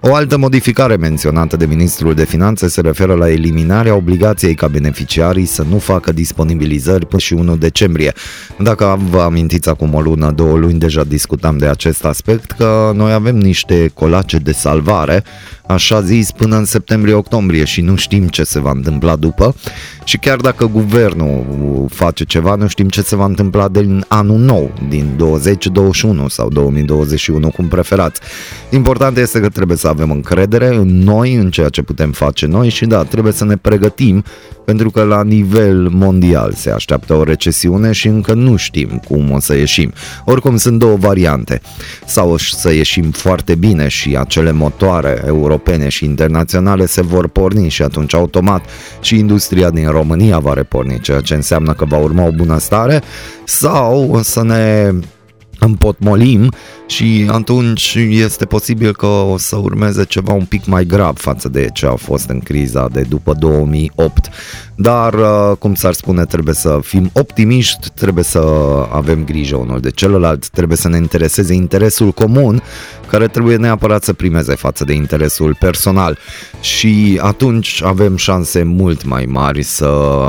O 0.00 0.14
altă 0.14 0.38
modificare 0.38 0.96
menționată 0.96 1.56
de 1.56 1.66
Ministrul 1.66 2.14
de 2.14 2.24
Finanțe 2.24 2.68
se 2.68 2.80
referă 2.80 3.14
la 3.14 3.30
eliminarea 3.30 3.94
obligației 3.94 4.54
ca 4.54 4.68
beneficiarii 4.68 5.44
să 5.44 5.64
nu 5.68 5.78
facă 5.78 6.12
disponibilizări 6.12 7.06
până 7.06 7.20
și 7.20 7.32
1 7.32 7.56
decembrie. 7.56 8.12
Dacă 8.58 8.98
vă 9.10 9.20
amintiți 9.20 9.68
acum 9.68 9.94
o 9.94 10.00
lună, 10.00 10.30
două 10.30 10.56
luni 10.56 10.78
deja 10.78 11.04
discutam 11.04 11.58
de 11.58 11.66
acest 11.66 12.04
aspect, 12.04 12.50
că 12.50 12.92
noi 12.94 13.12
avem 13.12 13.36
niște 13.36 13.90
colace 13.94 14.36
de 14.36 14.52
salvare 14.52 15.24
așa 15.68 16.00
zis, 16.00 16.30
până 16.30 16.56
în 16.56 16.64
septembrie-octombrie 16.64 17.64
și 17.64 17.80
nu 17.80 17.96
știm 17.96 18.28
ce 18.28 18.42
se 18.42 18.60
va 18.60 18.70
întâmpla 18.70 19.16
după 19.16 19.54
și 20.04 20.18
chiar 20.18 20.36
dacă 20.36 20.66
guvernul 20.66 21.86
face 21.90 22.24
ceva, 22.24 22.54
nu 22.54 22.68
știm 22.68 22.88
ce 22.88 23.02
se 23.02 23.16
va 23.16 23.24
întâmpla 23.24 23.68
din 23.68 24.04
anul 24.08 24.38
nou, 24.38 24.72
din 24.88 25.14
2021 25.16 26.28
sau 26.28 26.48
2021, 26.48 27.50
cum 27.50 27.68
preferați. 27.68 28.20
Important 28.70 29.16
este 29.16 29.40
că 29.40 29.48
trebuie 29.48 29.76
să 29.76 29.87
avem 29.88 30.10
încredere 30.10 30.74
în 30.74 31.02
noi, 31.02 31.34
în 31.34 31.50
ceea 31.50 31.68
ce 31.68 31.82
putem 31.82 32.10
face 32.12 32.46
noi 32.46 32.68
și 32.68 32.86
da, 32.86 33.02
trebuie 33.02 33.32
să 33.32 33.44
ne 33.44 33.56
pregătim 33.56 34.24
pentru 34.68 34.90
că 34.90 35.02
la 35.02 35.22
nivel 35.22 35.88
mondial 35.88 36.52
se 36.52 36.70
așteaptă 36.70 37.14
o 37.14 37.22
recesiune 37.22 37.92
și 37.92 38.06
încă 38.06 38.32
nu 38.32 38.56
știm 38.56 39.02
cum 39.08 39.30
o 39.30 39.40
să 39.40 39.56
ieșim. 39.56 39.92
Oricum 40.24 40.56
sunt 40.56 40.78
două 40.78 40.96
variante. 40.96 41.60
Sau 42.06 42.36
să 42.36 42.72
ieșim 42.72 43.10
foarte 43.10 43.54
bine 43.54 43.88
și 43.88 44.16
acele 44.16 44.52
motoare 44.52 45.22
europene 45.26 45.88
și 45.88 46.04
internaționale 46.04 46.86
se 46.86 47.02
vor 47.02 47.28
porni 47.28 47.68
și 47.68 47.82
atunci 47.82 48.14
automat 48.14 48.64
și 49.00 49.18
industria 49.18 49.70
din 49.70 49.90
România 49.90 50.38
va 50.38 50.52
reporni, 50.52 51.00
ceea 51.00 51.20
ce 51.20 51.34
înseamnă 51.34 51.72
că 51.72 51.84
va 51.84 51.96
urma 51.96 52.24
o 52.26 52.30
bunăstare, 52.30 53.02
sau 53.44 54.20
să 54.22 54.42
ne 54.42 54.92
împotmolim 55.58 56.52
și 56.86 57.28
atunci 57.30 57.94
este 58.08 58.44
posibil 58.44 58.92
că 58.92 59.06
o 59.06 59.38
să 59.38 59.56
urmeze 59.56 60.04
ceva 60.04 60.32
un 60.32 60.44
pic 60.44 60.66
mai 60.66 60.84
grav 60.84 61.16
față 61.16 61.48
de 61.48 61.68
ce 61.72 61.86
a 61.86 61.94
fost 61.94 62.28
în 62.28 62.38
criza 62.38 62.88
de 62.92 63.00
după 63.00 63.34
2008. 63.38 64.28
Dar, 64.74 65.14
uh, 65.14 65.56
cum 65.58 65.74
s-ar 65.74 65.92
spune, 65.92 66.24
trebuie 66.24 66.54
să 66.54 66.78
fim 66.82 67.10
optimiști, 67.12 67.88
trebuie 67.94 68.24
să 68.24 68.38
avem 68.92 69.24
grijă 69.24 69.56
unul 69.56 69.80
de 69.80 69.90
celălalt, 69.90 70.48
trebuie 70.48 70.76
să 70.76 70.88
ne 70.88 70.96
intereseze 70.96 71.54
interesul 71.54 72.10
comun 72.10 72.62
care 73.08 73.28
trebuie 73.28 73.56
neapărat 73.56 74.04
să 74.04 74.12
primeze 74.12 74.54
față 74.54 74.84
de 74.84 74.92
interesul 74.92 75.56
personal 75.60 76.18
și 76.60 77.18
atunci 77.22 77.82
avem 77.84 78.16
șanse 78.16 78.62
mult 78.62 79.04
mai 79.04 79.24
mari 79.24 79.62
să 79.62 80.28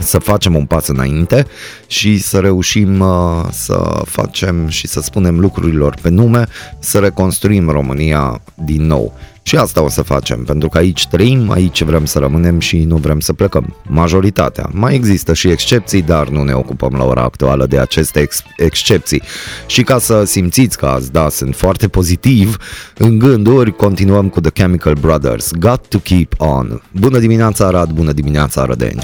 să 0.00 0.18
facem 0.18 0.54
un 0.54 0.64
pas 0.64 0.86
înainte 0.86 1.46
și 1.86 2.18
să 2.18 2.38
reușim 2.38 3.00
uh, 3.00 3.44
să 3.50 4.02
facem 4.04 4.68
și 4.68 4.86
să 4.86 5.00
spunem 5.00 5.40
lucrurilor 5.40 5.94
pe 6.02 6.08
nume, 6.08 6.46
să 6.78 6.98
reconstruim 6.98 7.70
România 7.70 8.40
din 8.54 8.86
nou. 8.86 9.14
Și 9.42 9.56
asta 9.56 9.82
o 9.82 9.88
să 9.88 10.02
facem, 10.02 10.44
pentru 10.44 10.68
că 10.68 10.78
aici 10.78 11.06
trăim, 11.06 11.50
aici 11.50 11.82
vrem 11.82 12.04
să 12.04 12.18
rămânem 12.18 12.58
și 12.58 12.78
nu 12.78 12.96
vrem 12.96 13.20
să 13.20 13.32
plecăm. 13.32 13.76
Majoritatea. 13.82 14.70
Mai 14.72 14.94
există 14.94 15.34
și 15.34 15.48
excepții, 15.48 16.02
dar 16.02 16.28
nu 16.28 16.42
ne 16.42 16.52
ocupăm 16.52 16.94
la 16.98 17.04
ora 17.04 17.22
actuală 17.22 17.66
de 17.66 17.78
aceste 17.78 18.20
ex- 18.20 18.42
excepții. 18.56 19.22
Și 19.66 19.82
ca 19.82 19.98
să 19.98 20.24
simțiți 20.24 20.78
că 20.78 20.86
azi, 20.86 21.12
da, 21.12 21.28
sunt 21.28 21.56
foarte 21.56 21.88
pozitiv, 21.88 22.56
în 22.98 23.18
gânduri 23.18 23.76
continuăm 23.76 24.28
cu 24.28 24.40
The 24.40 24.50
Chemical 24.50 24.94
Brothers. 24.94 25.50
Got 25.58 25.86
to 25.86 25.98
keep 25.98 26.34
on. 26.38 26.82
Bună 26.92 27.18
dimineața, 27.18 27.66
Arad, 27.66 27.90
bună 27.90 28.12
dimineața, 28.12 28.60
Arădeni! 28.60 29.02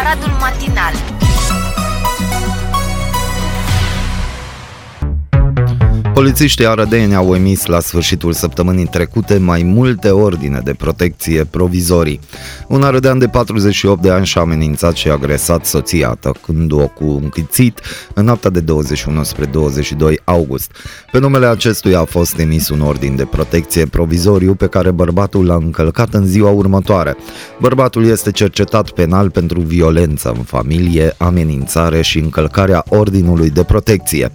Aradul 0.00 0.32
Matinal 0.40 1.09
Polițiștii 6.14 6.66
arădeni 6.66 7.14
au 7.14 7.34
emis 7.34 7.66
la 7.66 7.80
sfârșitul 7.80 8.32
săptămânii 8.32 8.86
trecute 8.86 9.38
mai 9.38 9.62
multe 9.62 10.10
ordine 10.10 10.60
de 10.64 10.74
protecție 10.74 11.44
provizorii. 11.44 12.20
Un 12.68 12.82
arădean 12.82 13.18
de 13.18 13.26
48 13.26 14.02
de 14.02 14.10
ani 14.10 14.26
și-a 14.26 14.40
amenințat 14.40 14.94
și 14.94 15.08
agresat 15.08 15.66
soția, 15.66 16.16
tăcând-o 16.20 16.86
cu 16.86 17.04
un 17.04 17.28
câțit 17.28 17.80
în 18.14 18.24
noaptea 18.24 18.50
de 18.50 18.60
21 18.60 19.22
spre 19.22 19.44
22 19.44 20.20
august. 20.24 20.70
Pe 21.12 21.18
numele 21.18 21.46
acestuia 21.46 22.00
a 22.00 22.04
fost 22.04 22.38
emis 22.38 22.68
un 22.68 22.80
ordin 22.80 23.16
de 23.16 23.24
protecție 23.24 23.86
provizoriu 23.86 24.54
pe 24.54 24.66
care 24.66 24.90
bărbatul 24.90 25.46
l-a 25.46 25.54
încălcat 25.54 26.14
în 26.14 26.26
ziua 26.26 26.50
următoare. 26.50 27.16
Bărbatul 27.60 28.06
este 28.06 28.30
cercetat 28.30 28.90
penal 28.90 29.30
pentru 29.30 29.60
violență 29.60 30.32
în 30.36 30.42
familie, 30.42 31.14
amenințare 31.16 32.02
și 32.02 32.18
încălcarea 32.18 32.84
ordinului 32.88 33.50
de 33.50 33.62
protecție. 33.64 34.30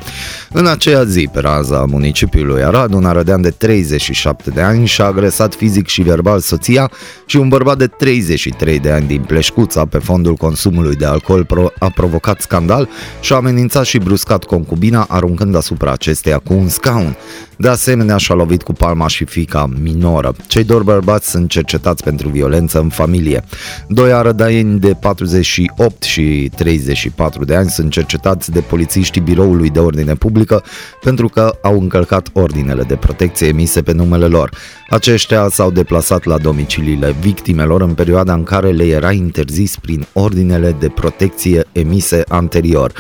În 0.52 0.66
aceea 0.66 1.04
zi, 1.04 1.30
pe 1.34 1.40
raza 1.70 1.82
a 1.82 1.86
municipiului 1.86 2.64
Arad, 2.64 2.94
un 2.94 3.06
arădean 3.06 3.42
de 3.42 3.50
37 3.50 4.50
de 4.50 4.62
ani 4.62 4.86
și-a 4.86 5.06
agresat 5.06 5.54
fizic 5.54 5.88
și 5.88 6.02
verbal 6.02 6.40
soția 6.40 6.92
și 7.26 7.38
un 7.38 7.48
bărbat 7.48 7.78
de 7.78 7.88
33 7.88 8.80
de 8.80 8.92
ani 8.92 9.08
din 9.08 9.22
Pleșcuța 9.22 9.86
pe 9.86 9.98
fondul 9.98 10.36
consumului 10.36 10.96
de 10.96 11.06
alcool 11.06 11.46
pro- 11.46 11.72
a 11.80 11.90
provocat 11.90 12.42
scandal 12.42 12.90
și 13.22 13.34
a 13.34 13.36
amenințat 13.36 13.86
și 13.86 13.98
bruscat 13.98 14.44
concubina 14.44 15.06
aruncând 15.10 15.56
asupra 15.56 15.92
acesteia 15.92 16.38
cu 16.38 16.54
un 16.54 16.68
scaun. 16.68 17.16
De 17.58 17.68
asemenea, 17.68 18.18
și-a 18.18 18.36
lovit 18.36 18.64
cu 18.64 18.74
palma 18.74 19.08
și 19.08 19.26
fica 19.26 19.70
minoră. 19.82 20.36
Cei 20.48 20.64
doi 20.64 20.82
bărbați 20.84 21.30
sunt 21.30 21.50
cercetați 21.50 22.04
pentru 22.04 22.30
violență 22.30 22.80
în 22.80 22.90
familie. 22.90 23.44
Doi 23.88 24.12
arădaieni 24.12 24.80
de 24.80 24.98
48 25.00 26.04
și 26.04 26.52
34 26.56 27.46
de 27.46 27.56
ani 27.56 27.70
sunt 27.70 27.92
cercetați 27.92 28.52
de 28.52 28.60
polițiștii 28.60 29.22
Biroului 29.22 29.70
de 29.70 29.80
Ordine 29.80 30.14
Publică 30.14 30.64
pentru 31.02 31.28
că 31.28 31.58
au 31.62 31.80
încălcat 31.80 32.30
ordinele 32.34 32.84
de 32.84 32.96
protecție 32.96 33.48
emise 33.48 33.82
pe 33.82 33.92
numele 33.92 34.26
lor. 34.26 34.50
Aceștia 34.90 35.48
s-au 35.50 35.72
deplasat 35.72 36.24
la 36.24 36.38
domiciliile 36.38 37.16
victimelor 37.20 37.82
în 37.82 37.94
perioada 37.94 38.34
în 38.34 38.44
care 38.44 38.72
le 38.72 38.86
era 38.86 39.12
interzis 39.12 39.78
prin 39.78 40.06
ordinele 40.14 40.76
de 40.80 40.90
protecție 40.90 41.66
emise 41.72 42.24
anterior. 42.28 42.94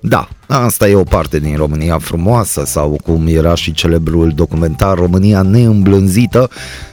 Da, 0.00 0.28
asta 0.48 0.88
e 0.88 0.94
o 0.94 1.02
parte 1.02 1.38
din 1.38 1.56
România 1.56 1.98
frumoasă 1.98 2.62
sau 2.66 2.98
cum 3.04 3.26
era 3.26 3.54
și 3.54 3.72
celebrul 3.72 4.32
documentar 4.34 4.98
România 4.98 5.42
neîmblânzită, 5.42 6.50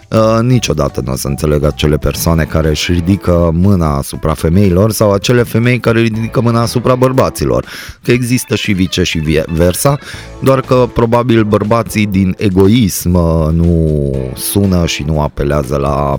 Uh, 0.09 0.39
niciodată 0.41 1.01
nu 1.05 1.11
o 1.11 1.15
să 1.15 1.27
înțeleg 1.27 1.63
acele 1.63 1.97
persoane 1.97 2.43
care 2.43 2.69
își 2.69 2.91
ridică 2.91 3.51
mâna 3.53 3.97
asupra 3.97 4.33
femeilor 4.33 4.91
sau 4.91 5.11
acele 5.11 5.43
femei 5.43 5.79
care 5.79 6.01
ridică 6.01 6.41
mâna 6.41 6.61
asupra 6.61 6.95
bărbaților. 6.95 7.65
Că 8.03 8.11
există 8.11 8.55
și 8.55 8.71
vice 8.71 9.03
și 9.03 9.19
versa, 9.47 9.99
doar 10.39 10.61
că 10.61 10.89
probabil 10.93 11.43
bărbații 11.43 12.05
din 12.05 12.35
egoism 12.37 13.13
uh, 13.13 13.47
nu 13.51 14.11
sună 14.35 14.85
și 14.85 15.03
nu 15.03 15.21
apelează 15.21 15.75
la 15.75 16.15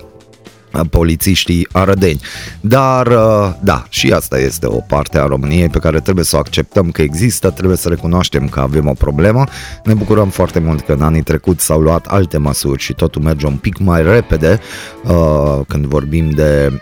polițiștii 0.83 1.67
arădeni. 1.71 2.19
Dar, 2.61 3.07
uh, 3.07 3.53
da, 3.61 3.85
și 3.89 4.11
asta 4.11 4.39
este 4.39 4.65
o 4.65 4.79
parte 4.87 5.19
a 5.19 5.25
României 5.25 5.69
pe 5.69 5.79
care 5.79 5.99
trebuie 5.99 6.25
să 6.25 6.35
o 6.35 6.39
acceptăm 6.39 6.91
că 6.91 7.01
există, 7.01 7.49
trebuie 7.49 7.77
să 7.77 7.89
recunoaștem 7.89 8.47
că 8.47 8.59
avem 8.59 8.87
o 8.87 8.93
problemă. 8.93 9.43
Ne 9.83 9.93
bucurăm 9.93 10.29
foarte 10.29 10.59
mult 10.59 10.85
că 10.85 10.91
în 10.91 11.01
anii 11.01 11.21
trecuți 11.21 11.65
s-au 11.65 11.79
luat 11.79 12.05
alte 12.05 12.37
măsuri 12.37 12.81
și 12.81 12.93
totul 12.93 13.21
merge 13.21 13.45
un 13.45 13.57
pic 13.57 13.77
mai 13.77 14.03
repede 14.03 14.59
uh, 15.03 15.59
când 15.67 15.85
vorbim 15.85 16.29
de 16.29 16.81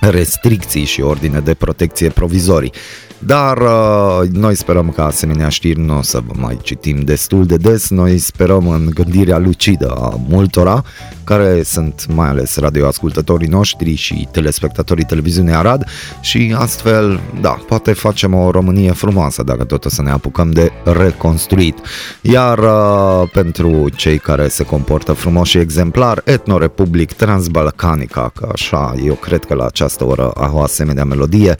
restricții 0.00 0.84
și 0.84 1.00
ordine 1.00 1.40
de 1.40 1.54
protecție 1.54 2.08
provizorii. 2.08 2.72
Dar 3.22 3.58
uh, 3.58 4.28
noi 4.30 4.54
sperăm 4.54 4.90
că 4.90 5.02
asemenea 5.02 5.48
știri 5.48 5.80
nu 5.80 5.98
o 5.98 6.02
să 6.02 6.20
vă 6.26 6.32
mai 6.36 6.58
citim 6.62 7.00
destul 7.00 7.46
de 7.46 7.56
des, 7.56 7.90
noi 7.90 8.18
sperăm 8.18 8.68
în 8.68 8.90
gândirea 8.94 9.38
lucidă 9.38 9.90
a 9.90 10.20
multora 10.28 10.84
care 11.24 11.62
sunt 11.62 12.06
mai 12.14 12.28
ales 12.28 12.56
radioascultătorii 12.56 13.48
noștri 13.48 13.94
și 13.94 14.28
telespectatorii 14.30 15.04
televiziunii 15.04 15.52
Arad. 15.52 15.84
Și 16.20 16.54
astfel, 16.58 17.20
da, 17.40 17.50
poate 17.50 17.92
facem 17.92 18.34
o 18.34 18.50
Românie 18.50 18.92
frumoasă 18.92 19.42
dacă 19.42 19.64
tot 19.64 19.84
o 19.84 19.88
să 19.88 20.02
ne 20.02 20.10
apucăm 20.10 20.50
de 20.50 20.72
reconstruit. 20.84 21.78
Iar 22.20 22.58
uh, 22.58 23.30
pentru 23.32 23.88
cei 23.88 24.18
care 24.18 24.48
se 24.48 24.64
comportă 24.64 25.12
frumos 25.12 25.48
și 25.48 25.58
exemplar, 25.58 26.22
Etnorepublic 26.24 27.12
Transbalcanica, 27.12 28.32
că 28.34 28.48
așa 28.52 28.94
eu 29.04 29.14
cred 29.14 29.44
că 29.44 29.54
la 29.54 29.64
această 29.64 30.04
oră 30.04 30.30
au 30.30 30.56
o 30.56 30.62
asemenea 30.62 31.04
melodie, 31.04 31.56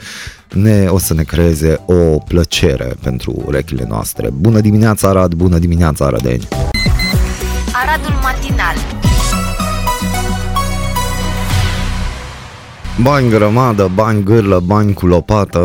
ne, 0.54 0.86
o 0.88 0.98
să 0.98 1.14
ne 1.14 1.22
creeze 1.22 1.80
o 1.86 2.18
plăcere 2.18 2.94
pentru 3.02 3.42
urechile 3.46 3.84
noastre. 3.88 4.30
Bună 4.32 4.60
dimineața 4.60 5.08
Arad, 5.08 5.34
bună 5.34 5.58
dimineața 5.58 6.04
Arădeni! 6.04 6.48
Aradul 7.72 8.14
matinal 8.22 8.74
Bani 12.98 13.30
grămadă, 13.30 13.90
bani 13.94 14.22
gârlă, 14.24 14.62
bani 14.66 14.92
cu 14.92 15.06
lopată, 15.06 15.58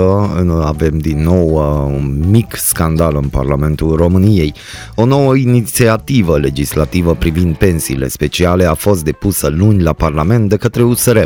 avem 0.66 0.98
din 0.98 1.24
nou 1.24 1.50
uh, 1.50 1.96
un 1.96 2.24
mic 2.30 2.56
scandal 2.56 3.16
în 3.22 3.28
Parlamentul 3.28 3.96
României. 3.96 4.54
O 4.96 5.06
nouă 5.06 5.36
inițiativă 5.36 6.38
legislativă 6.38 7.16
privind 7.16 7.56
pensiile 7.56 8.08
speciale 8.08 8.66
a 8.66 8.74
fost 8.74 9.04
depusă 9.04 9.48
luni 9.48 9.82
la 9.82 9.94
Parlament 9.94 10.50
de 10.50 10.56
către 10.56 10.84
USR. 10.84 11.18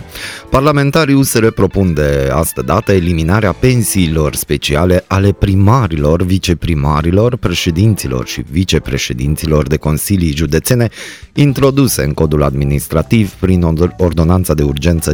Parlamentarii 0.50 1.15
USR 1.15 1.48
propun 1.48 1.94
de 1.94 2.29
astă 2.34 2.62
dată 2.62 2.91
eliminarea 2.91 3.51
pensiilor 3.51 4.36
speciale 4.36 5.03
ale 5.08 5.32
primarilor, 5.32 6.24
viceprimarilor, 6.24 7.36
președinților 7.38 8.27
și 8.27 8.44
vicepreședinților 8.51 9.68
de 9.68 9.77
consilii 9.77 10.36
județene 10.36 10.89
introduse 11.34 12.03
în 12.03 12.13
codul 12.13 12.44
administrativ 12.44 13.32
prin 13.32 13.63
ordonanța 13.98 14.53
de 14.53 14.63
urgență 14.63 15.13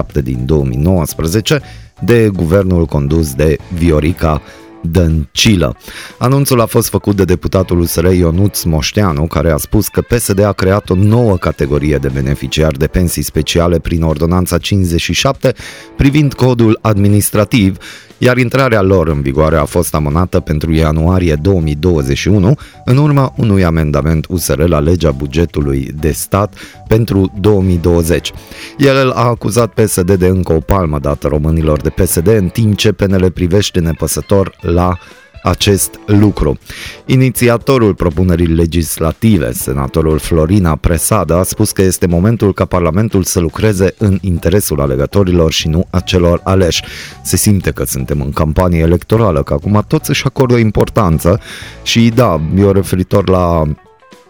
57 0.00 0.20
din 0.20 0.46
2019 0.46 1.60
de 2.00 2.28
guvernul 2.28 2.86
condus 2.86 3.34
de 3.34 3.56
Viorica 3.74 4.42
Dăncilă. 4.82 5.76
Anunțul 6.18 6.60
a 6.60 6.66
fost 6.66 6.88
făcut 6.88 7.16
de 7.16 7.24
deputatul 7.24 7.78
USR 7.78 8.04
Ionuț 8.04 8.62
Moșteanu, 8.62 9.26
care 9.26 9.50
a 9.50 9.56
spus 9.56 9.88
că 9.88 10.00
PSD 10.00 10.40
a 10.40 10.52
creat 10.52 10.90
o 10.90 10.94
nouă 10.94 11.36
categorie 11.36 11.96
de 11.96 12.08
beneficiari 12.08 12.78
de 12.78 12.86
pensii 12.86 13.22
speciale 13.22 13.78
prin 13.78 14.02
ordonanța 14.02 14.58
57 14.58 15.54
privind 15.96 16.34
codul 16.34 16.78
administrativ 16.82 17.76
iar 18.22 18.36
intrarea 18.36 18.82
lor 18.82 19.08
în 19.08 19.22
vigoare 19.22 19.56
a 19.56 19.64
fost 19.64 19.94
amânată 19.94 20.40
pentru 20.40 20.72
ianuarie 20.72 21.34
2021, 21.34 22.54
în 22.84 22.96
urma 22.96 23.32
unui 23.36 23.64
amendament 23.64 24.26
USR 24.28 24.62
la 24.62 24.78
legea 24.78 25.10
bugetului 25.10 25.90
de 26.00 26.10
stat 26.10 26.54
pentru 26.88 27.32
2020. 27.40 28.32
El 28.78 29.10
a 29.10 29.24
acuzat 29.24 29.72
PSD 29.72 30.12
de 30.12 30.26
încă 30.26 30.52
o 30.52 30.60
palmă 30.60 30.98
dată 30.98 31.28
românilor 31.28 31.80
de 31.80 31.88
PSD, 31.88 32.26
în 32.26 32.48
timp 32.48 32.76
ce 32.76 32.92
PNL 32.92 33.30
privește 33.30 33.80
nepăsător 33.80 34.56
la 34.60 34.98
acest 35.42 36.00
lucru. 36.06 36.58
Inițiatorul 37.06 37.94
propunerii 37.94 38.46
legislative, 38.46 39.52
senatorul 39.52 40.18
Florina 40.18 40.76
Presada, 40.76 41.38
a 41.38 41.42
spus 41.42 41.70
că 41.70 41.82
este 41.82 42.06
momentul 42.06 42.52
ca 42.52 42.64
Parlamentul 42.64 43.22
să 43.22 43.40
lucreze 43.40 43.94
în 43.98 44.18
interesul 44.20 44.80
alegătorilor 44.80 45.52
și 45.52 45.68
nu 45.68 45.86
a 45.90 46.00
celor 46.00 46.40
aleși. 46.44 46.82
Se 47.22 47.36
simte 47.36 47.70
că 47.70 47.84
suntem 47.84 48.20
în 48.20 48.32
campanie 48.32 48.80
electorală, 48.80 49.42
că 49.42 49.52
acum 49.52 49.84
toți 49.88 50.10
își 50.10 50.26
acordă 50.26 50.54
o 50.54 50.58
importanță 50.58 51.40
și 51.82 52.08
da, 52.14 52.40
eu 52.56 52.72
referitor 52.72 53.28
la 53.28 53.62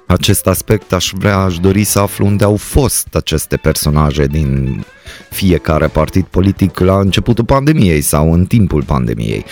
acest 0.07 0.47
aspect 0.47 0.93
aș 0.93 1.13
vrea, 1.15 1.37
aș 1.37 1.59
dori 1.59 1.85
să 1.85 1.99
aflu 1.99 2.27
unde 2.27 2.45
au 2.45 2.57
fost 2.57 3.15
aceste 3.15 3.57
personaje 3.57 4.27
din 4.27 4.85
fiecare 5.31 5.87
partid 5.87 6.25
politic 6.25 6.79
la 6.79 6.99
începutul 6.99 7.45
pandemiei 7.45 8.01
sau 8.01 8.33
în 8.33 8.45
timpul 8.45 8.83
pandemiei. 8.83 9.45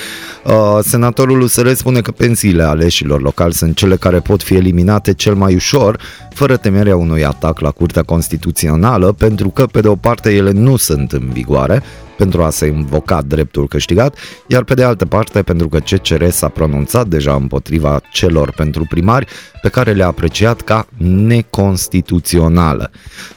Uh, 0.44 0.78
senatorul 0.80 1.40
USR 1.40 1.72
spune 1.72 2.00
că 2.00 2.10
pensiile 2.10 2.62
aleșilor 2.62 3.22
locali 3.22 3.52
sunt 3.52 3.76
cele 3.76 3.96
care 3.96 4.18
pot 4.18 4.42
fi 4.42 4.54
eliminate 4.54 5.14
cel 5.14 5.34
mai 5.34 5.54
ușor, 5.54 6.00
fără 6.34 6.56
temerea 6.56 6.96
unui 6.96 7.24
atac 7.24 7.60
la 7.60 7.70
Curtea 7.70 8.02
Constituțională, 8.02 9.12
pentru 9.12 9.48
că, 9.48 9.66
pe 9.66 9.80
de 9.80 9.88
o 9.88 9.96
parte, 9.96 10.34
ele 10.34 10.50
nu 10.50 10.76
sunt 10.76 11.12
în 11.12 11.28
vigoare, 11.32 11.82
pentru 12.18 12.42
a 12.42 12.50
se 12.50 12.66
invoca 12.66 13.22
dreptul 13.22 13.68
câștigat, 13.68 14.16
iar 14.46 14.64
pe 14.64 14.74
de 14.74 14.82
altă 14.82 15.06
parte 15.06 15.42
pentru 15.42 15.68
că 15.68 15.78
CCR 15.78 16.28
s-a 16.28 16.48
pronunțat 16.48 17.06
deja 17.06 17.34
împotriva 17.34 18.00
celor 18.12 18.52
pentru 18.52 18.86
primari 18.88 19.26
pe 19.62 19.68
care 19.68 19.92
le-a 19.92 20.06
apreciat 20.06 20.60
ca 20.60 20.86
neconstituțională. 21.26 22.90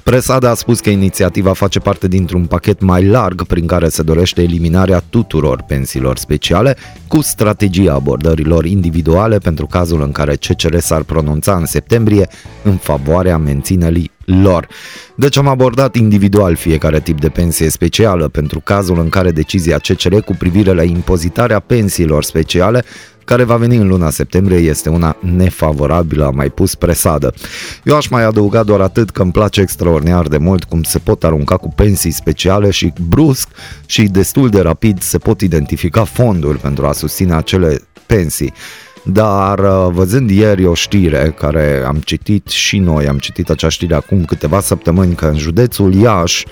Presada 0.03 0.49
a 0.49 0.53
spus 0.53 0.79
că 0.79 0.89
inițiativa 0.89 1.53
face 1.53 1.79
parte 1.79 2.07
dintr-un 2.11 2.45
pachet 2.45 2.81
mai 2.81 3.05
larg 3.05 3.43
prin 3.43 3.67
care 3.67 3.89
se 3.89 4.03
dorește 4.03 4.41
eliminarea 4.41 5.03
tuturor 5.09 5.63
pensiilor 5.67 6.17
speciale 6.17 6.75
cu 7.07 7.21
strategia 7.21 7.93
abordărilor 7.93 8.65
individuale 8.65 9.37
pentru 9.37 9.65
cazul 9.65 10.01
în 10.01 10.11
care 10.11 10.35
CCR 10.35 10.77
s-ar 10.77 11.03
pronunța 11.03 11.55
în 11.55 11.65
septembrie 11.65 12.27
în 12.63 12.75
favoarea 12.75 13.37
menținerii 13.37 14.11
lor. 14.25 14.67
Deci 15.15 15.37
am 15.37 15.47
abordat 15.47 15.95
individual 15.95 16.55
fiecare 16.55 16.99
tip 16.99 17.19
de 17.19 17.29
pensie 17.29 17.69
specială 17.69 18.27
pentru 18.27 18.59
cazul 18.59 18.99
în 18.99 19.09
care 19.09 19.31
decizia 19.31 19.77
CCR 19.77 20.15
cu 20.15 20.35
privire 20.35 20.73
la 20.73 20.83
impozitarea 20.83 21.59
pensiilor 21.59 22.23
speciale 22.23 22.83
care 23.25 23.43
va 23.43 23.55
veni 23.55 23.75
în 23.75 23.87
luna 23.87 24.09
septembrie 24.09 24.57
este 24.57 24.89
una 24.89 25.15
nefavorabilă, 25.19 26.25
am 26.25 26.35
mai 26.35 26.49
pus 26.49 26.75
presadă. 26.75 27.33
Eu 27.83 27.95
aș 27.95 28.07
mai 28.07 28.23
adăuga 28.23 28.63
doar 28.63 28.81
atât 28.81 29.09
că 29.09 29.21
îmi 29.21 29.31
place 29.31 29.61
extraordinar 29.61 30.27
de 30.27 30.37
mult 30.37 30.63
cum 30.63 30.83
se 30.83 30.99
pot 30.99 31.23
arunca 31.23 31.57
cu 31.57 31.73
pensii 31.75 32.11
speciale 32.11 32.69
și 32.69 32.93
brusc 33.09 33.47
și 33.85 34.03
destul 34.03 34.49
de 34.49 34.61
rapid 34.61 35.01
se 35.01 35.17
pot 35.17 35.41
identifica 35.41 36.03
fonduri 36.03 36.57
pentru 36.57 36.85
a 36.85 36.91
susține 36.91 37.33
acele 37.33 37.81
pensii. 38.05 38.53
Dar 39.03 39.59
uh, 39.59 39.87
văzând 39.89 40.29
ieri 40.29 40.65
o 40.65 40.73
știre 40.73 41.35
care 41.37 41.83
am 41.87 41.95
citit 41.95 42.47
și 42.47 42.77
noi, 42.77 43.07
am 43.07 43.17
citit 43.17 43.49
acea 43.49 43.69
știre 43.69 43.95
acum 43.95 44.25
câteva 44.25 44.59
săptămâni 44.59 45.15
că 45.15 45.25
în 45.25 45.37
județul 45.37 45.93
Iași 45.93 46.45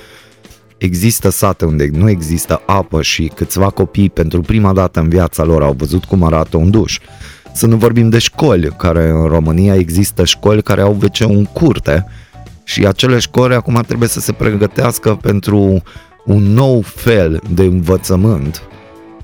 există 0.78 1.30
sate 1.30 1.66
unde 1.66 1.90
nu 1.92 2.10
există 2.10 2.62
apă 2.66 3.02
și 3.02 3.32
câțiva 3.36 3.70
copii 3.70 4.10
pentru 4.10 4.42
prima 4.42 4.74
dată 4.74 5.00
în 5.00 5.10
viața 5.10 5.44
lor 5.44 5.64
au 5.64 5.74
văzut 5.78 6.06
cum 6.06 6.24
arată 6.24 6.58
un 6.58 6.70
duș. 6.70 7.00
Să 7.54 7.66
nu 7.66 7.76
vorbim 7.76 8.10
de 8.10 8.18
școli, 8.18 8.70
care 8.78 9.10
în 9.10 9.26
România 9.26 9.76
există 9.76 10.26
școli 10.26 10.62
care 10.62 10.82
au 10.82 10.98
wc 11.02 11.20
în 11.20 11.46
curte 11.46 12.06
și 12.64 12.86
acele 12.86 13.20
școli 13.20 13.54
acum 13.54 13.84
trebuie 13.88 14.10
să 14.10 14.20
se 14.20 14.32
pregătească 14.32 15.16
pentru 15.22 15.84
un 16.26 16.44
nou 16.44 16.82
fel 16.82 17.42
de 17.50 17.64
învățământ 17.64 18.62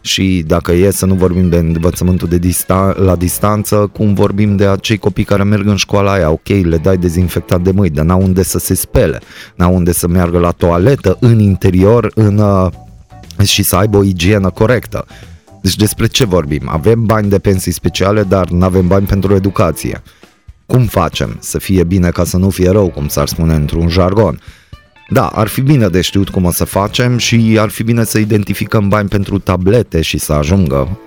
și 0.05 0.43
dacă 0.47 0.71
e 0.71 0.91
să 0.91 1.05
nu 1.05 1.13
vorbim 1.13 1.49
de 1.49 1.57
învățământul 1.57 2.27
de 2.27 2.39
distan- 2.39 2.95
la 2.95 3.15
distanță, 3.15 3.89
cum 3.93 4.13
vorbim 4.13 4.55
de 4.55 4.65
acei 4.65 4.97
copii 4.97 5.23
care 5.23 5.43
merg 5.43 5.67
în 5.67 5.75
școala 5.75 6.11
aia, 6.11 6.29
ok, 6.29 6.47
le 6.47 6.77
dai 6.77 6.97
dezinfectat 6.97 7.61
de 7.61 7.71
mâini, 7.71 7.95
dar 7.95 8.05
n-au 8.05 8.21
unde 8.21 8.43
să 8.43 8.59
se 8.59 8.73
spele, 8.73 9.19
n-au 9.55 9.75
unde 9.75 9.91
să 9.91 10.07
meargă 10.07 10.39
la 10.39 10.51
toaletă 10.51 11.17
în 11.19 11.39
interior 11.39 12.11
în, 12.15 12.37
uh, 12.37 12.67
și 13.43 13.63
să 13.63 13.75
aibă 13.75 13.97
o 13.97 14.03
igienă 14.03 14.49
corectă. 14.49 15.05
Deci 15.61 15.75
despre 15.75 16.07
ce 16.07 16.25
vorbim? 16.25 16.61
Avem 16.65 17.05
bani 17.05 17.29
de 17.29 17.39
pensii 17.39 17.71
speciale, 17.71 18.23
dar 18.23 18.49
nu 18.49 18.65
avem 18.65 18.87
bani 18.87 19.05
pentru 19.05 19.33
educație. 19.33 20.01
Cum 20.65 20.85
facem 20.85 21.37
să 21.39 21.59
fie 21.59 21.83
bine 21.83 22.09
ca 22.09 22.23
să 22.23 22.37
nu 22.37 22.49
fie 22.49 22.69
rău, 22.69 22.89
cum 22.89 23.07
s-ar 23.07 23.27
spune 23.27 23.53
într-un 23.53 23.87
jargon? 23.87 24.39
Da, 25.09 25.27
ar 25.27 25.47
fi 25.47 25.61
bine 25.61 25.87
de 25.87 26.01
știut 26.01 26.29
cum 26.29 26.45
o 26.45 26.51
să 26.51 26.63
facem 26.63 27.17
și 27.17 27.57
ar 27.59 27.69
fi 27.69 27.83
bine 27.83 28.03
să 28.03 28.17
identificăm 28.17 28.89
bani 28.89 29.09
pentru 29.09 29.39
tablete 29.39 30.01
și 30.01 30.17
să 30.17 30.33
ajungă 30.33 30.99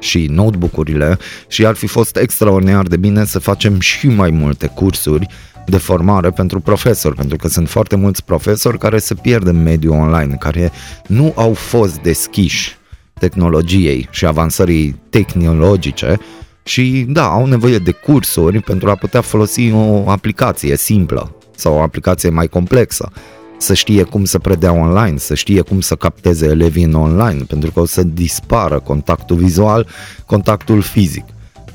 și 0.00 0.26
notebook-urile 0.30 1.18
și 1.48 1.66
ar 1.66 1.74
fi 1.74 1.86
fost 1.86 2.16
extraordinar 2.16 2.86
de 2.86 2.96
bine 2.96 3.24
să 3.24 3.38
facem 3.38 3.80
și 3.80 4.06
mai 4.06 4.30
multe 4.30 4.66
cursuri 4.66 5.26
de 5.66 5.76
formare 5.76 6.30
pentru 6.30 6.60
profesori, 6.60 7.14
pentru 7.14 7.36
că 7.36 7.48
sunt 7.48 7.68
foarte 7.68 7.96
mulți 7.96 8.24
profesori 8.24 8.78
care 8.78 8.98
se 8.98 9.14
pierd 9.14 9.46
în 9.46 9.62
mediul 9.62 9.94
online, 9.94 10.36
care 10.38 10.72
nu 11.06 11.32
au 11.36 11.54
fost 11.54 11.98
deschiși 11.98 12.76
tehnologiei 13.18 14.08
și 14.10 14.26
avansării 14.26 15.00
tehnologice 15.10 16.18
și 16.62 17.06
da, 17.08 17.24
au 17.24 17.46
nevoie 17.46 17.78
de 17.78 17.90
cursuri 17.90 18.60
pentru 18.60 18.90
a 18.90 18.94
putea 18.94 19.20
folosi 19.20 19.72
o 19.72 20.10
aplicație 20.10 20.76
simplă 20.76 21.36
sau 21.56 21.74
o 21.74 21.80
aplicație 21.80 22.30
mai 22.30 22.46
complexă 22.46 23.12
să 23.58 23.74
știe 23.74 24.02
cum 24.02 24.24
să 24.24 24.38
predea 24.38 24.72
online, 24.72 25.18
să 25.18 25.34
știe 25.34 25.60
cum 25.60 25.80
să 25.80 25.94
capteze 25.94 26.46
elevii 26.46 26.84
în 26.84 26.94
online, 26.94 27.42
pentru 27.48 27.70
că 27.70 27.80
o 27.80 27.86
să 27.86 28.02
dispară 28.02 28.80
contactul 28.80 29.36
vizual, 29.36 29.86
contactul 30.26 30.80
fizic. 30.80 31.24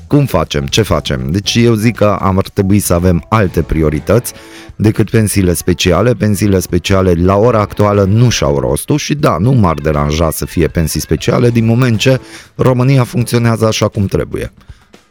Cum 0.06 0.26
facem? 0.26 0.66
Ce 0.66 0.82
facem? 0.82 1.30
Deci 1.30 1.54
eu 1.54 1.74
zic 1.74 1.96
că 1.96 2.18
am 2.20 2.38
ar 2.38 2.48
trebui 2.48 2.78
să 2.78 2.94
avem 2.94 3.26
alte 3.28 3.62
priorități 3.62 4.32
decât 4.76 5.10
pensiile 5.10 5.54
speciale. 5.54 6.14
Pensiile 6.14 6.58
speciale 6.58 7.12
la 7.12 7.36
ora 7.36 7.60
actuală 7.60 8.04
nu 8.04 8.28
și-au 8.28 8.58
rostul 8.58 8.98
și 8.98 9.14
da, 9.14 9.36
nu 9.38 9.52
m-ar 9.52 9.74
deranja 9.74 10.30
să 10.30 10.46
fie 10.46 10.66
pensii 10.66 11.00
speciale 11.00 11.50
din 11.50 11.64
moment 11.64 11.98
ce 11.98 12.20
România 12.54 13.04
funcționează 13.04 13.66
așa 13.66 13.88
cum 13.88 14.06
trebuie. 14.06 14.52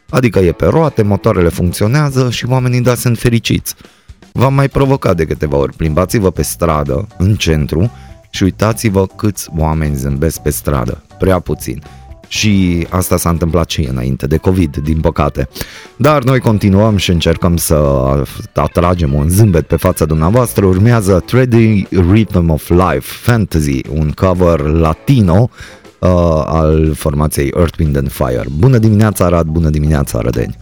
Adică 0.08 0.38
e 0.38 0.52
pe 0.52 0.66
roate, 0.66 1.02
motoarele 1.02 1.48
funcționează 1.48 2.30
și 2.30 2.46
oamenii 2.48 2.80
da 2.80 2.94
sunt 2.94 3.18
fericiți. 3.18 3.74
V-am 4.38 4.54
mai 4.54 4.68
provocat 4.68 5.16
de 5.16 5.24
câteva 5.24 5.56
ori. 5.56 5.76
Plimbați-vă 5.76 6.30
pe 6.30 6.42
stradă, 6.42 7.06
în 7.18 7.34
centru, 7.34 7.90
și 8.30 8.42
uitați-vă 8.42 9.06
câți 9.06 9.48
oameni 9.56 9.96
zâmbesc 9.96 10.40
pe 10.40 10.50
stradă. 10.50 11.02
Prea 11.18 11.38
puțin. 11.38 11.82
Și 12.28 12.86
asta 12.90 13.16
s-a 13.16 13.30
întâmplat 13.30 13.70
și 13.70 13.80
înainte 13.90 14.26
de 14.26 14.36
COVID, 14.36 14.76
din 14.76 15.00
păcate. 15.00 15.48
Dar 15.96 16.22
noi 16.22 16.38
continuăm 16.38 16.96
și 16.96 17.10
încercăm 17.10 17.56
să 17.56 17.76
atragem 18.54 19.12
un 19.12 19.28
zâmbet 19.28 19.66
pe 19.66 19.76
fața 19.76 20.04
dumneavoastră. 20.04 20.66
Urmează 20.66 21.22
Tready 21.26 21.86
Rhythm 21.90 22.50
of 22.50 22.68
Life 22.68 23.00
Fantasy, 23.00 23.80
un 23.90 24.10
cover 24.10 24.60
latino 24.60 25.50
uh, 25.98 26.08
al 26.46 26.94
formației 26.94 27.52
Earth, 27.56 27.78
Wind 27.78 27.96
and 27.96 28.10
Fire. 28.10 28.44
Bună 28.58 28.78
dimineața, 28.78 29.24
Arad! 29.24 29.46
Bună 29.46 29.70
dimineața, 29.70 30.18
Arădeni! 30.18 30.56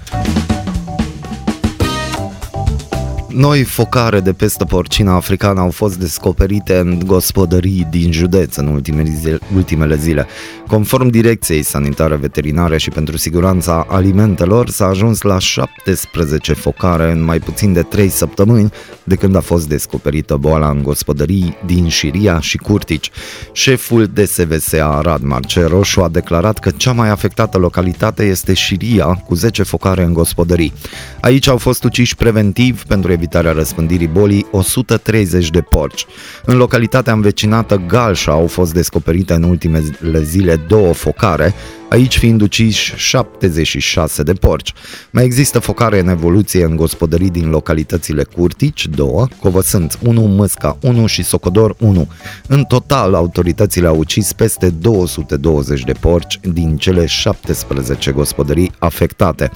Noi 3.34 3.62
focare 3.62 4.20
de 4.20 4.32
peste 4.32 4.64
porcină 4.64 5.10
africană 5.10 5.60
au 5.60 5.70
fost 5.70 5.98
descoperite 5.98 6.76
în 6.76 6.98
gospodării 7.06 7.86
din 7.90 8.12
județ 8.12 8.56
în 8.56 8.66
ultimele 8.66 9.10
zile, 9.20 9.38
ultimele 9.54 9.96
zile. 9.96 10.26
Conform 10.66 11.08
Direcției 11.08 11.62
Sanitare 11.62 12.16
Veterinare 12.16 12.78
și 12.78 12.90
pentru 12.90 13.16
Siguranța 13.16 13.86
Alimentelor, 13.88 14.68
s-a 14.68 14.86
ajuns 14.86 15.22
la 15.22 15.38
17 15.38 16.52
focare 16.52 17.10
în 17.10 17.24
mai 17.24 17.38
puțin 17.38 17.72
de 17.72 17.82
3 17.82 18.08
săptămâni 18.08 18.70
de 19.04 19.14
când 19.14 19.36
a 19.36 19.40
fost 19.40 19.68
descoperită 19.68 20.36
boala 20.36 20.70
în 20.70 20.82
gospodării 20.82 21.56
din 21.66 21.88
Șiria 21.88 22.40
și 22.40 22.56
Curtici. 22.56 23.10
Șeful 23.52 24.06
DSVS 24.06 24.72
Arad, 24.72 25.22
Marcel 25.22 25.68
Roșu, 25.68 26.00
a 26.00 26.08
declarat 26.08 26.58
că 26.58 26.70
cea 26.70 26.92
mai 26.92 27.08
afectată 27.08 27.58
localitate 27.58 28.24
este 28.24 28.54
Șiria, 28.54 29.06
cu 29.06 29.34
10 29.34 29.62
focare 29.62 30.02
în 30.02 30.12
gospodării. 30.12 30.72
Aici 31.20 31.48
au 31.48 31.56
fost 31.56 31.84
uciși 31.84 32.16
preventiv 32.16 32.84
pentru 32.84 33.12
evitarea 33.22 33.52
răspândirii 33.52 34.06
bolii 34.06 34.46
130 34.50 35.50
de 35.50 35.60
porci. 35.60 36.06
În 36.44 36.56
localitatea 36.56 37.12
învecinată 37.12 37.82
Galșa 37.86 38.32
au 38.32 38.46
fost 38.46 38.72
descoperite 38.72 39.34
în 39.34 39.42
ultimele 39.42 40.22
zile 40.22 40.56
două 40.56 40.92
focare, 40.92 41.54
aici 41.92 42.18
fiind 42.18 42.40
uciși 42.40 42.94
76 42.96 44.22
de 44.22 44.32
porci. 44.32 44.72
Mai 45.10 45.24
există 45.24 45.58
focare 45.58 45.98
în 46.00 46.08
evoluție 46.08 46.64
în 46.64 46.76
gospodării 46.76 47.30
din 47.30 47.48
localitățile 47.48 48.24
Curtici, 48.24 48.86
2, 48.86 49.28
Covăsânt 49.40 49.98
1, 50.02 50.20
Măsca 50.22 50.76
1 50.80 51.06
și 51.06 51.22
Socodor 51.22 51.74
1. 51.78 52.08
În 52.46 52.64
total, 52.64 53.14
autoritățile 53.14 53.86
au 53.86 53.98
ucis 53.98 54.32
peste 54.32 54.70
220 54.70 55.82
de 55.82 55.92
porci 55.92 56.40
din 56.42 56.76
cele 56.76 57.06
17 57.06 58.10
gospodării 58.10 58.72
afectate. 58.78 59.50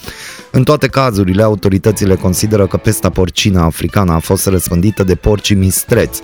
În 0.51 0.65
toate 0.65 0.87
cazurile, 0.87 1.43
autoritățile 1.43 2.15
consideră 2.15 2.67
că 2.67 2.77
pesta 2.77 3.11
porcină 3.11 3.61
africană 3.61 4.13
a 4.13 4.19
fost 4.19 4.47
răspândită 4.47 5.05
de 5.05 5.15
porcii 5.15 5.57
mistreți, 5.57 6.23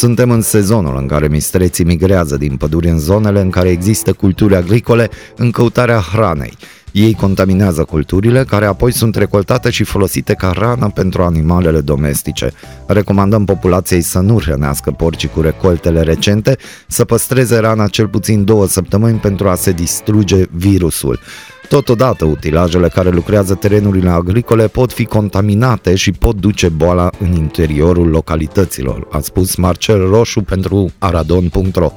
suntem 0.00 0.30
în 0.30 0.40
sezonul 0.40 0.96
în 0.96 1.06
care 1.06 1.28
mistreții 1.28 1.84
migrează 1.84 2.36
din 2.36 2.56
păduri 2.56 2.88
în 2.88 2.98
zonele 2.98 3.40
în 3.40 3.50
care 3.50 3.68
există 3.68 4.12
culturi 4.12 4.56
agricole 4.56 5.10
în 5.36 5.50
căutarea 5.50 5.98
hranei. 5.98 6.56
Ei 6.92 7.14
contaminează 7.14 7.84
culturile, 7.84 8.44
care 8.44 8.66
apoi 8.66 8.92
sunt 8.92 9.16
recoltate 9.16 9.70
și 9.70 9.84
folosite 9.84 10.34
ca 10.34 10.50
rană 10.50 10.90
pentru 10.94 11.22
animalele 11.22 11.80
domestice. 11.80 12.52
Recomandăm 12.86 13.44
populației 13.44 14.00
să 14.00 14.18
nu 14.18 14.40
hrănească 14.40 14.90
porcii 14.90 15.28
cu 15.28 15.40
recoltele 15.40 16.02
recente, 16.02 16.56
să 16.86 17.04
păstreze 17.04 17.58
rana 17.58 17.86
cel 17.86 18.08
puțin 18.08 18.44
două 18.44 18.66
săptămâni 18.66 19.18
pentru 19.18 19.48
a 19.48 19.54
se 19.54 19.72
distruge 19.72 20.44
virusul. 20.50 21.20
Totodată, 21.70 22.24
utilajele 22.24 22.88
care 22.88 23.10
lucrează 23.10 23.54
terenurile 23.54 24.10
agricole 24.10 24.68
pot 24.68 24.92
fi 24.92 25.04
contaminate 25.04 25.94
și 25.94 26.12
pot 26.12 26.36
duce 26.36 26.68
boala 26.68 27.10
în 27.18 27.32
interiorul 27.32 28.08
localităților, 28.08 29.06
a 29.10 29.20
spus 29.20 29.54
Marcel 29.54 30.08
Roșu 30.08 30.40
pentru 30.40 30.92
aradon.ro. 30.98 31.92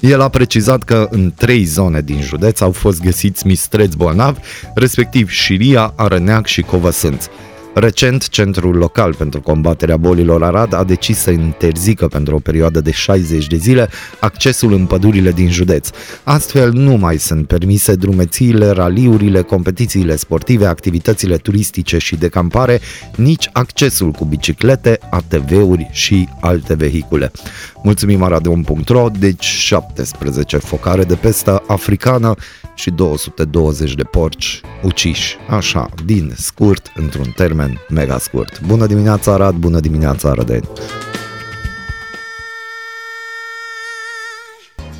El 0.00 0.20
a 0.20 0.28
precizat 0.28 0.82
că 0.82 1.08
în 1.10 1.32
trei 1.36 1.64
zone 1.64 2.00
din 2.00 2.20
județ 2.20 2.60
au 2.60 2.72
fost 2.72 3.00
găsiți 3.02 3.46
mistreți 3.46 3.96
bolnavi, 3.96 4.40
respectiv 4.74 5.30
Șiria, 5.30 5.92
Arăneac 5.96 6.46
și 6.46 6.62
Covăsânți. 6.62 7.28
Recent, 7.74 8.28
Centrul 8.28 8.76
Local 8.76 9.14
pentru 9.14 9.40
Combaterea 9.40 9.96
Bolilor 9.96 10.42
Arad 10.42 10.74
a 10.74 10.84
decis 10.84 11.18
să 11.18 11.30
interzică 11.30 12.08
pentru 12.08 12.34
o 12.34 12.38
perioadă 12.38 12.80
de 12.80 12.90
60 12.90 13.46
de 13.46 13.56
zile 13.56 13.88
accesul 14.20 14.72
în 14.72 14.86
pădurile 14.86 15.32
din 15.32 15.50
județ. 15.50 15.90
Astfel, 16.22 16.72
nu 16.72 16.96
mai 16.96 17.16
sunt 17.16 17.46
permise 17.46 17.94
drumețiile, 17.94 18.70
raliurile, 18.70 19.42
competițiile 19.42 20.16
sportive, 20.16 20.66
activitățile 20.66 21.36
turistice 21.36 21.98
și 21.98 22.16
de 22.16 22.28
campare, 22.28 22.80
nici 23.16 23.48
accesul 23.52 24.10
cu 24.10 24.24
biciclete, 24.24 24.98
ATV-uri 25.10 25.88
și 25.92 26.28
alte 26.40 26.74
vehicule. 26.74 27.30
Mulțumim 27.82 28.22
Aradon.ro, 28.22 29.08
deci 29.18 29.44
17 29.44 30.56
focare 30.56 31.04
de 31.04 31.14
pestă 31.14 31.62
africană 31.66 32.34
și 32.74 32.90
220 32.90 33.94
de 33.94 34.02
porci 34.02 34.60
uciși, 34.82 35.36
așa, 35.48 35.88
din 36.04 36.32
scurt, 36.36 36.92
într-un 36.94 37.32
termen 37.36 37.57
mega 37.88 38.18
scurt. 38.18 38.60
Bună 38.60 38.86
dimineața 38.86 39.32
Arad, 39.32 39.54
bună 39.54 39.80
dimineața 39.80 40.28
Arădeni! 40.28 40.68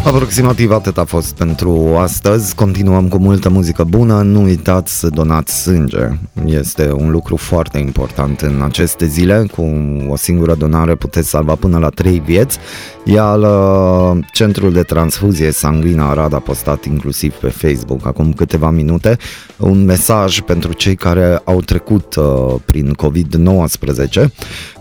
Aproximativ 0.09 0.71
atât 0.71 0.99
a 0.99 1.05
fost 1.05 1.35
pentru 1.35 1.97
astăzi. 1.99 2.55
Continuăm 2.55 3.09
cu 3.09 3.18
multă 3.18 3.49
muzică 3.49 3.85
bună. 3.85 4.23
Nu 4.23 4.42
uitați 4.42 4.99
să 4.99 5.09
donați 5.09 5.62
sânge. 5.62 6.09
Este 6.44 6.92
un 6.92 7.11
lucru 7.11 7.37
foarte 7.37 7.79
important 7.79 8.40
în 8.40 8.62
aceste 8.62 9.07
zile. 9.07 9.47
Cu 9.57 9.62
o 10.09 10.16
singură 10.16 10.55
donare 10.55 10.94
puteți 10.94 11.29
salva 11.29 11.55
până 11.55 11.79
la 11.79 11.88
3 11.88 12.23
vieți. 12.25 12.59
Iar 13.05 13.38
uh, 13.38 14.18
Centrul 14.33 14.73
de 14.73 14.83
Transfuzie 14.83 15.51
Sanguină 15.51 16.03
Arad 16.03 16.35
a 16.35 16.38
postat 16.38 16.85
inclusiv 16.85 17.35
pe 17.35 17.49
Facebook 17.49 18.07
acum 18.07 18.33
câteva 18.33 18.71
minute 18.71 19.18
un 19.57 19.85
mesaj 19.85 20.40
pentru 20.40 20.73
cei 20.73 20.94
care 20.94 21.40
au 21.44 21.61
trecut 21.61 22.14
uh, 22.14 22.55
prin 22.64 22.94
COVID-19 22.94 24.25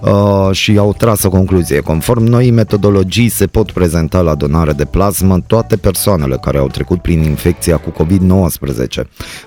uh, 0.02 0.50
și 0.52 0.78
au 0.78 0.94
tras 0.94 1.24
o 1.24 1.30
concluzie. 1.30 1.80
Conform 1.80 2.24
noi 2.24 2.52
metodologii 2.52 3.30
se 3.30 3.48
pot 3.48 3.72
prezenta 3.72 4.22
la 4.22 4.36
donare 4.36 4.72
de 4.72 4.86
plasmă 5.18 5.44
toate 5.48 5.78
persoanele 5.78 6.38
care 6.42 6.58
au 6.58 6.68
trecut 6.68 7.02
prin 7.02 7.24
infecția 7.24 7.78
cu 7.78 8.04
COVID-19. 8.04 9.02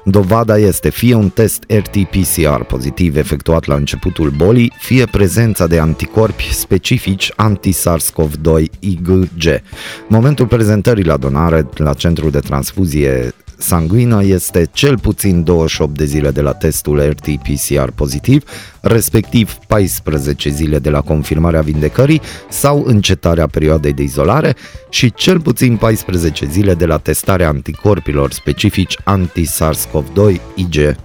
Dovada 0.05 0.59
este 0.59 0.91
fie 0.91 1.15
un 1.15 1.29
test 1.29 1.65
RT-PCR 1.69 2.63
pozitiv 2.67 3.17
efectuat 3.17 3.65
la 3.65 3.75
începutul 3.75 4.31
bolii, 4.31 4.73
fie 4.79 5.05
prezența 5.05 5.67
de 5.67 5.79
anticorpi 5.79 6.55
specifici 6.55 7.33
anti-SARS-CoV-2 7.37 8.65
IgG. 8.79 9.63
Momentul 10.09 10.47
prezentării 10.47 11.05
la 11.05 11.17
donare 11.17 11.69
la 11.75 11.95
centrul 11.95 12.31
de 12.31 12.39
transfuzie 12.39 13.35
sanguină 13.63 14.25
este 14.25 14.69
cel 14.73 14.99
puțin 14.99 15.45
28 15.45 15.97
de 15.97 16.05
zile 16.05 16.31
de 16.31 16.41
la 16.41 16.53
testul 16.53 17.01
RT-PCR 17.09 17.91
pozitiv, 17.95 18.43
respectiv 18.81 19.55
14 19.67 20.51
zile 20.51 20.79
de 20.79 20.91
la 20.91 21.01
confirmarea 21.01 21.61
vindecării 21.61 22.21
sau 22.49 22.83
încetarea 22.87 23.47
perioadei 23.47 23.93
de 23.93 24.03
izolare 24.03 24.57
și 24.91 25.13
cel 25.13 25.41
puțin 25.41 25.77
14 25.77 26.47
zile 26.47 26.75
de 26.75 26.87
la 26.87 26.99
testarea 26.99 27.49
anticorpilor 27.49 28.33
specifici 28.33 28.97
anti-SARS-CoV-2 29.05 30.41
IgG. 30.55 31.01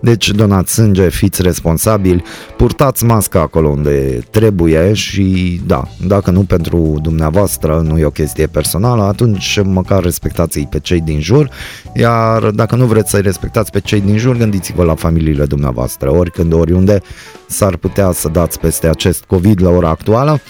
Deci 0.00 0.30
donați 0.30 0.74
sânge, 0.74 1.08
fiți 1.08 1.42
responsabili, 1.42 2.22
purtați 2.56 3.04
masca 3.04 3.40
acolo 3.40 3.68
unde 3.68 4.24
trebuie 4.30 4.92
și 4.92 5.60
da, 5.66 5.88
dacă 6.06 6.30
nu 6.30 6.42
pentru 6.42 6.98
dumneavoastră, 7.02 7.82
nu 7.86 7.98
e 7.98 8.04
o 8.04 8.10
chestie 8.10 8.46
personală, 8.46 9.02
atunci 9.02 9.60
măcar 9.64 10.02
respectați-i 10.02 10.66
pe 10.70 10.78
cei 10.78 11.00
din 11.00 11.20
jur, 11.20 11.50
iar 11.94 12.50
dacă 12.50 12.76
nu 12.76 12.86
vreți 12.86 13.10
să-i 13.10 13.22
respectați 13.22 13.70
pe 13.70 13.80
cei 13.80 14.00
din 14.00 14.16
jur, 14.16 14.36
gândiți-vă 14.36 14.84
la 14.84 14.94
familiile 14.94 15.44
dumneavoastră, 15.44 16.10
oricând, 16.10 16.52
oriunde 16.52 17.02
s-ar 17.46 17.76
putea 17.76 18.12
să 18.12 18.28
dați 18.28 18.58
peste 18.60 18.88
acest 18.88 19.24
COVID 19.24 19.62
la 19.62 19.70
ora 19.70 19.88
actuală. 19.88 20.40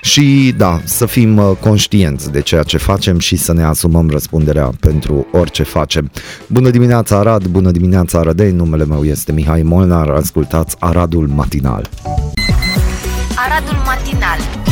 Și 0.00 0.54
da, 0.56 0.80
să 0.84 1.06
fim 1.06 1.36
uh, 1.36 1.50
conștienți 1.60 2.30
de 2.32 2.40
ceea 2.40 2.62
ce 2.62 2.76
facem 2.76 3.18
și 3.18 3.36
să 3.36 3.52
ne 3.52 3.64
asumăm 3.64 4.10
răspunderea 4.10 4.70
pentru 4.80 5.26
orice 5.32 5.62
facem. 5.62 6.10
Bună 6.46 6.70
dimineața 6.70 7.18
Arad, 7.18 7.46
bună 7.46 7.70
dimineața 7.70 8.18
Arădei, 8.18 8.50
numele 8.50 8.84
meu 8.84 9.04
este 9.04 9.32
Mihai 9.32 9.62
Molnar, 9.62 10.10
ascultați 10.10 10.76
Aradul 10.78 11.28
Matinal. 11.28 11.88
Aradul 13.36 13.76
Matinal 13.84 14.65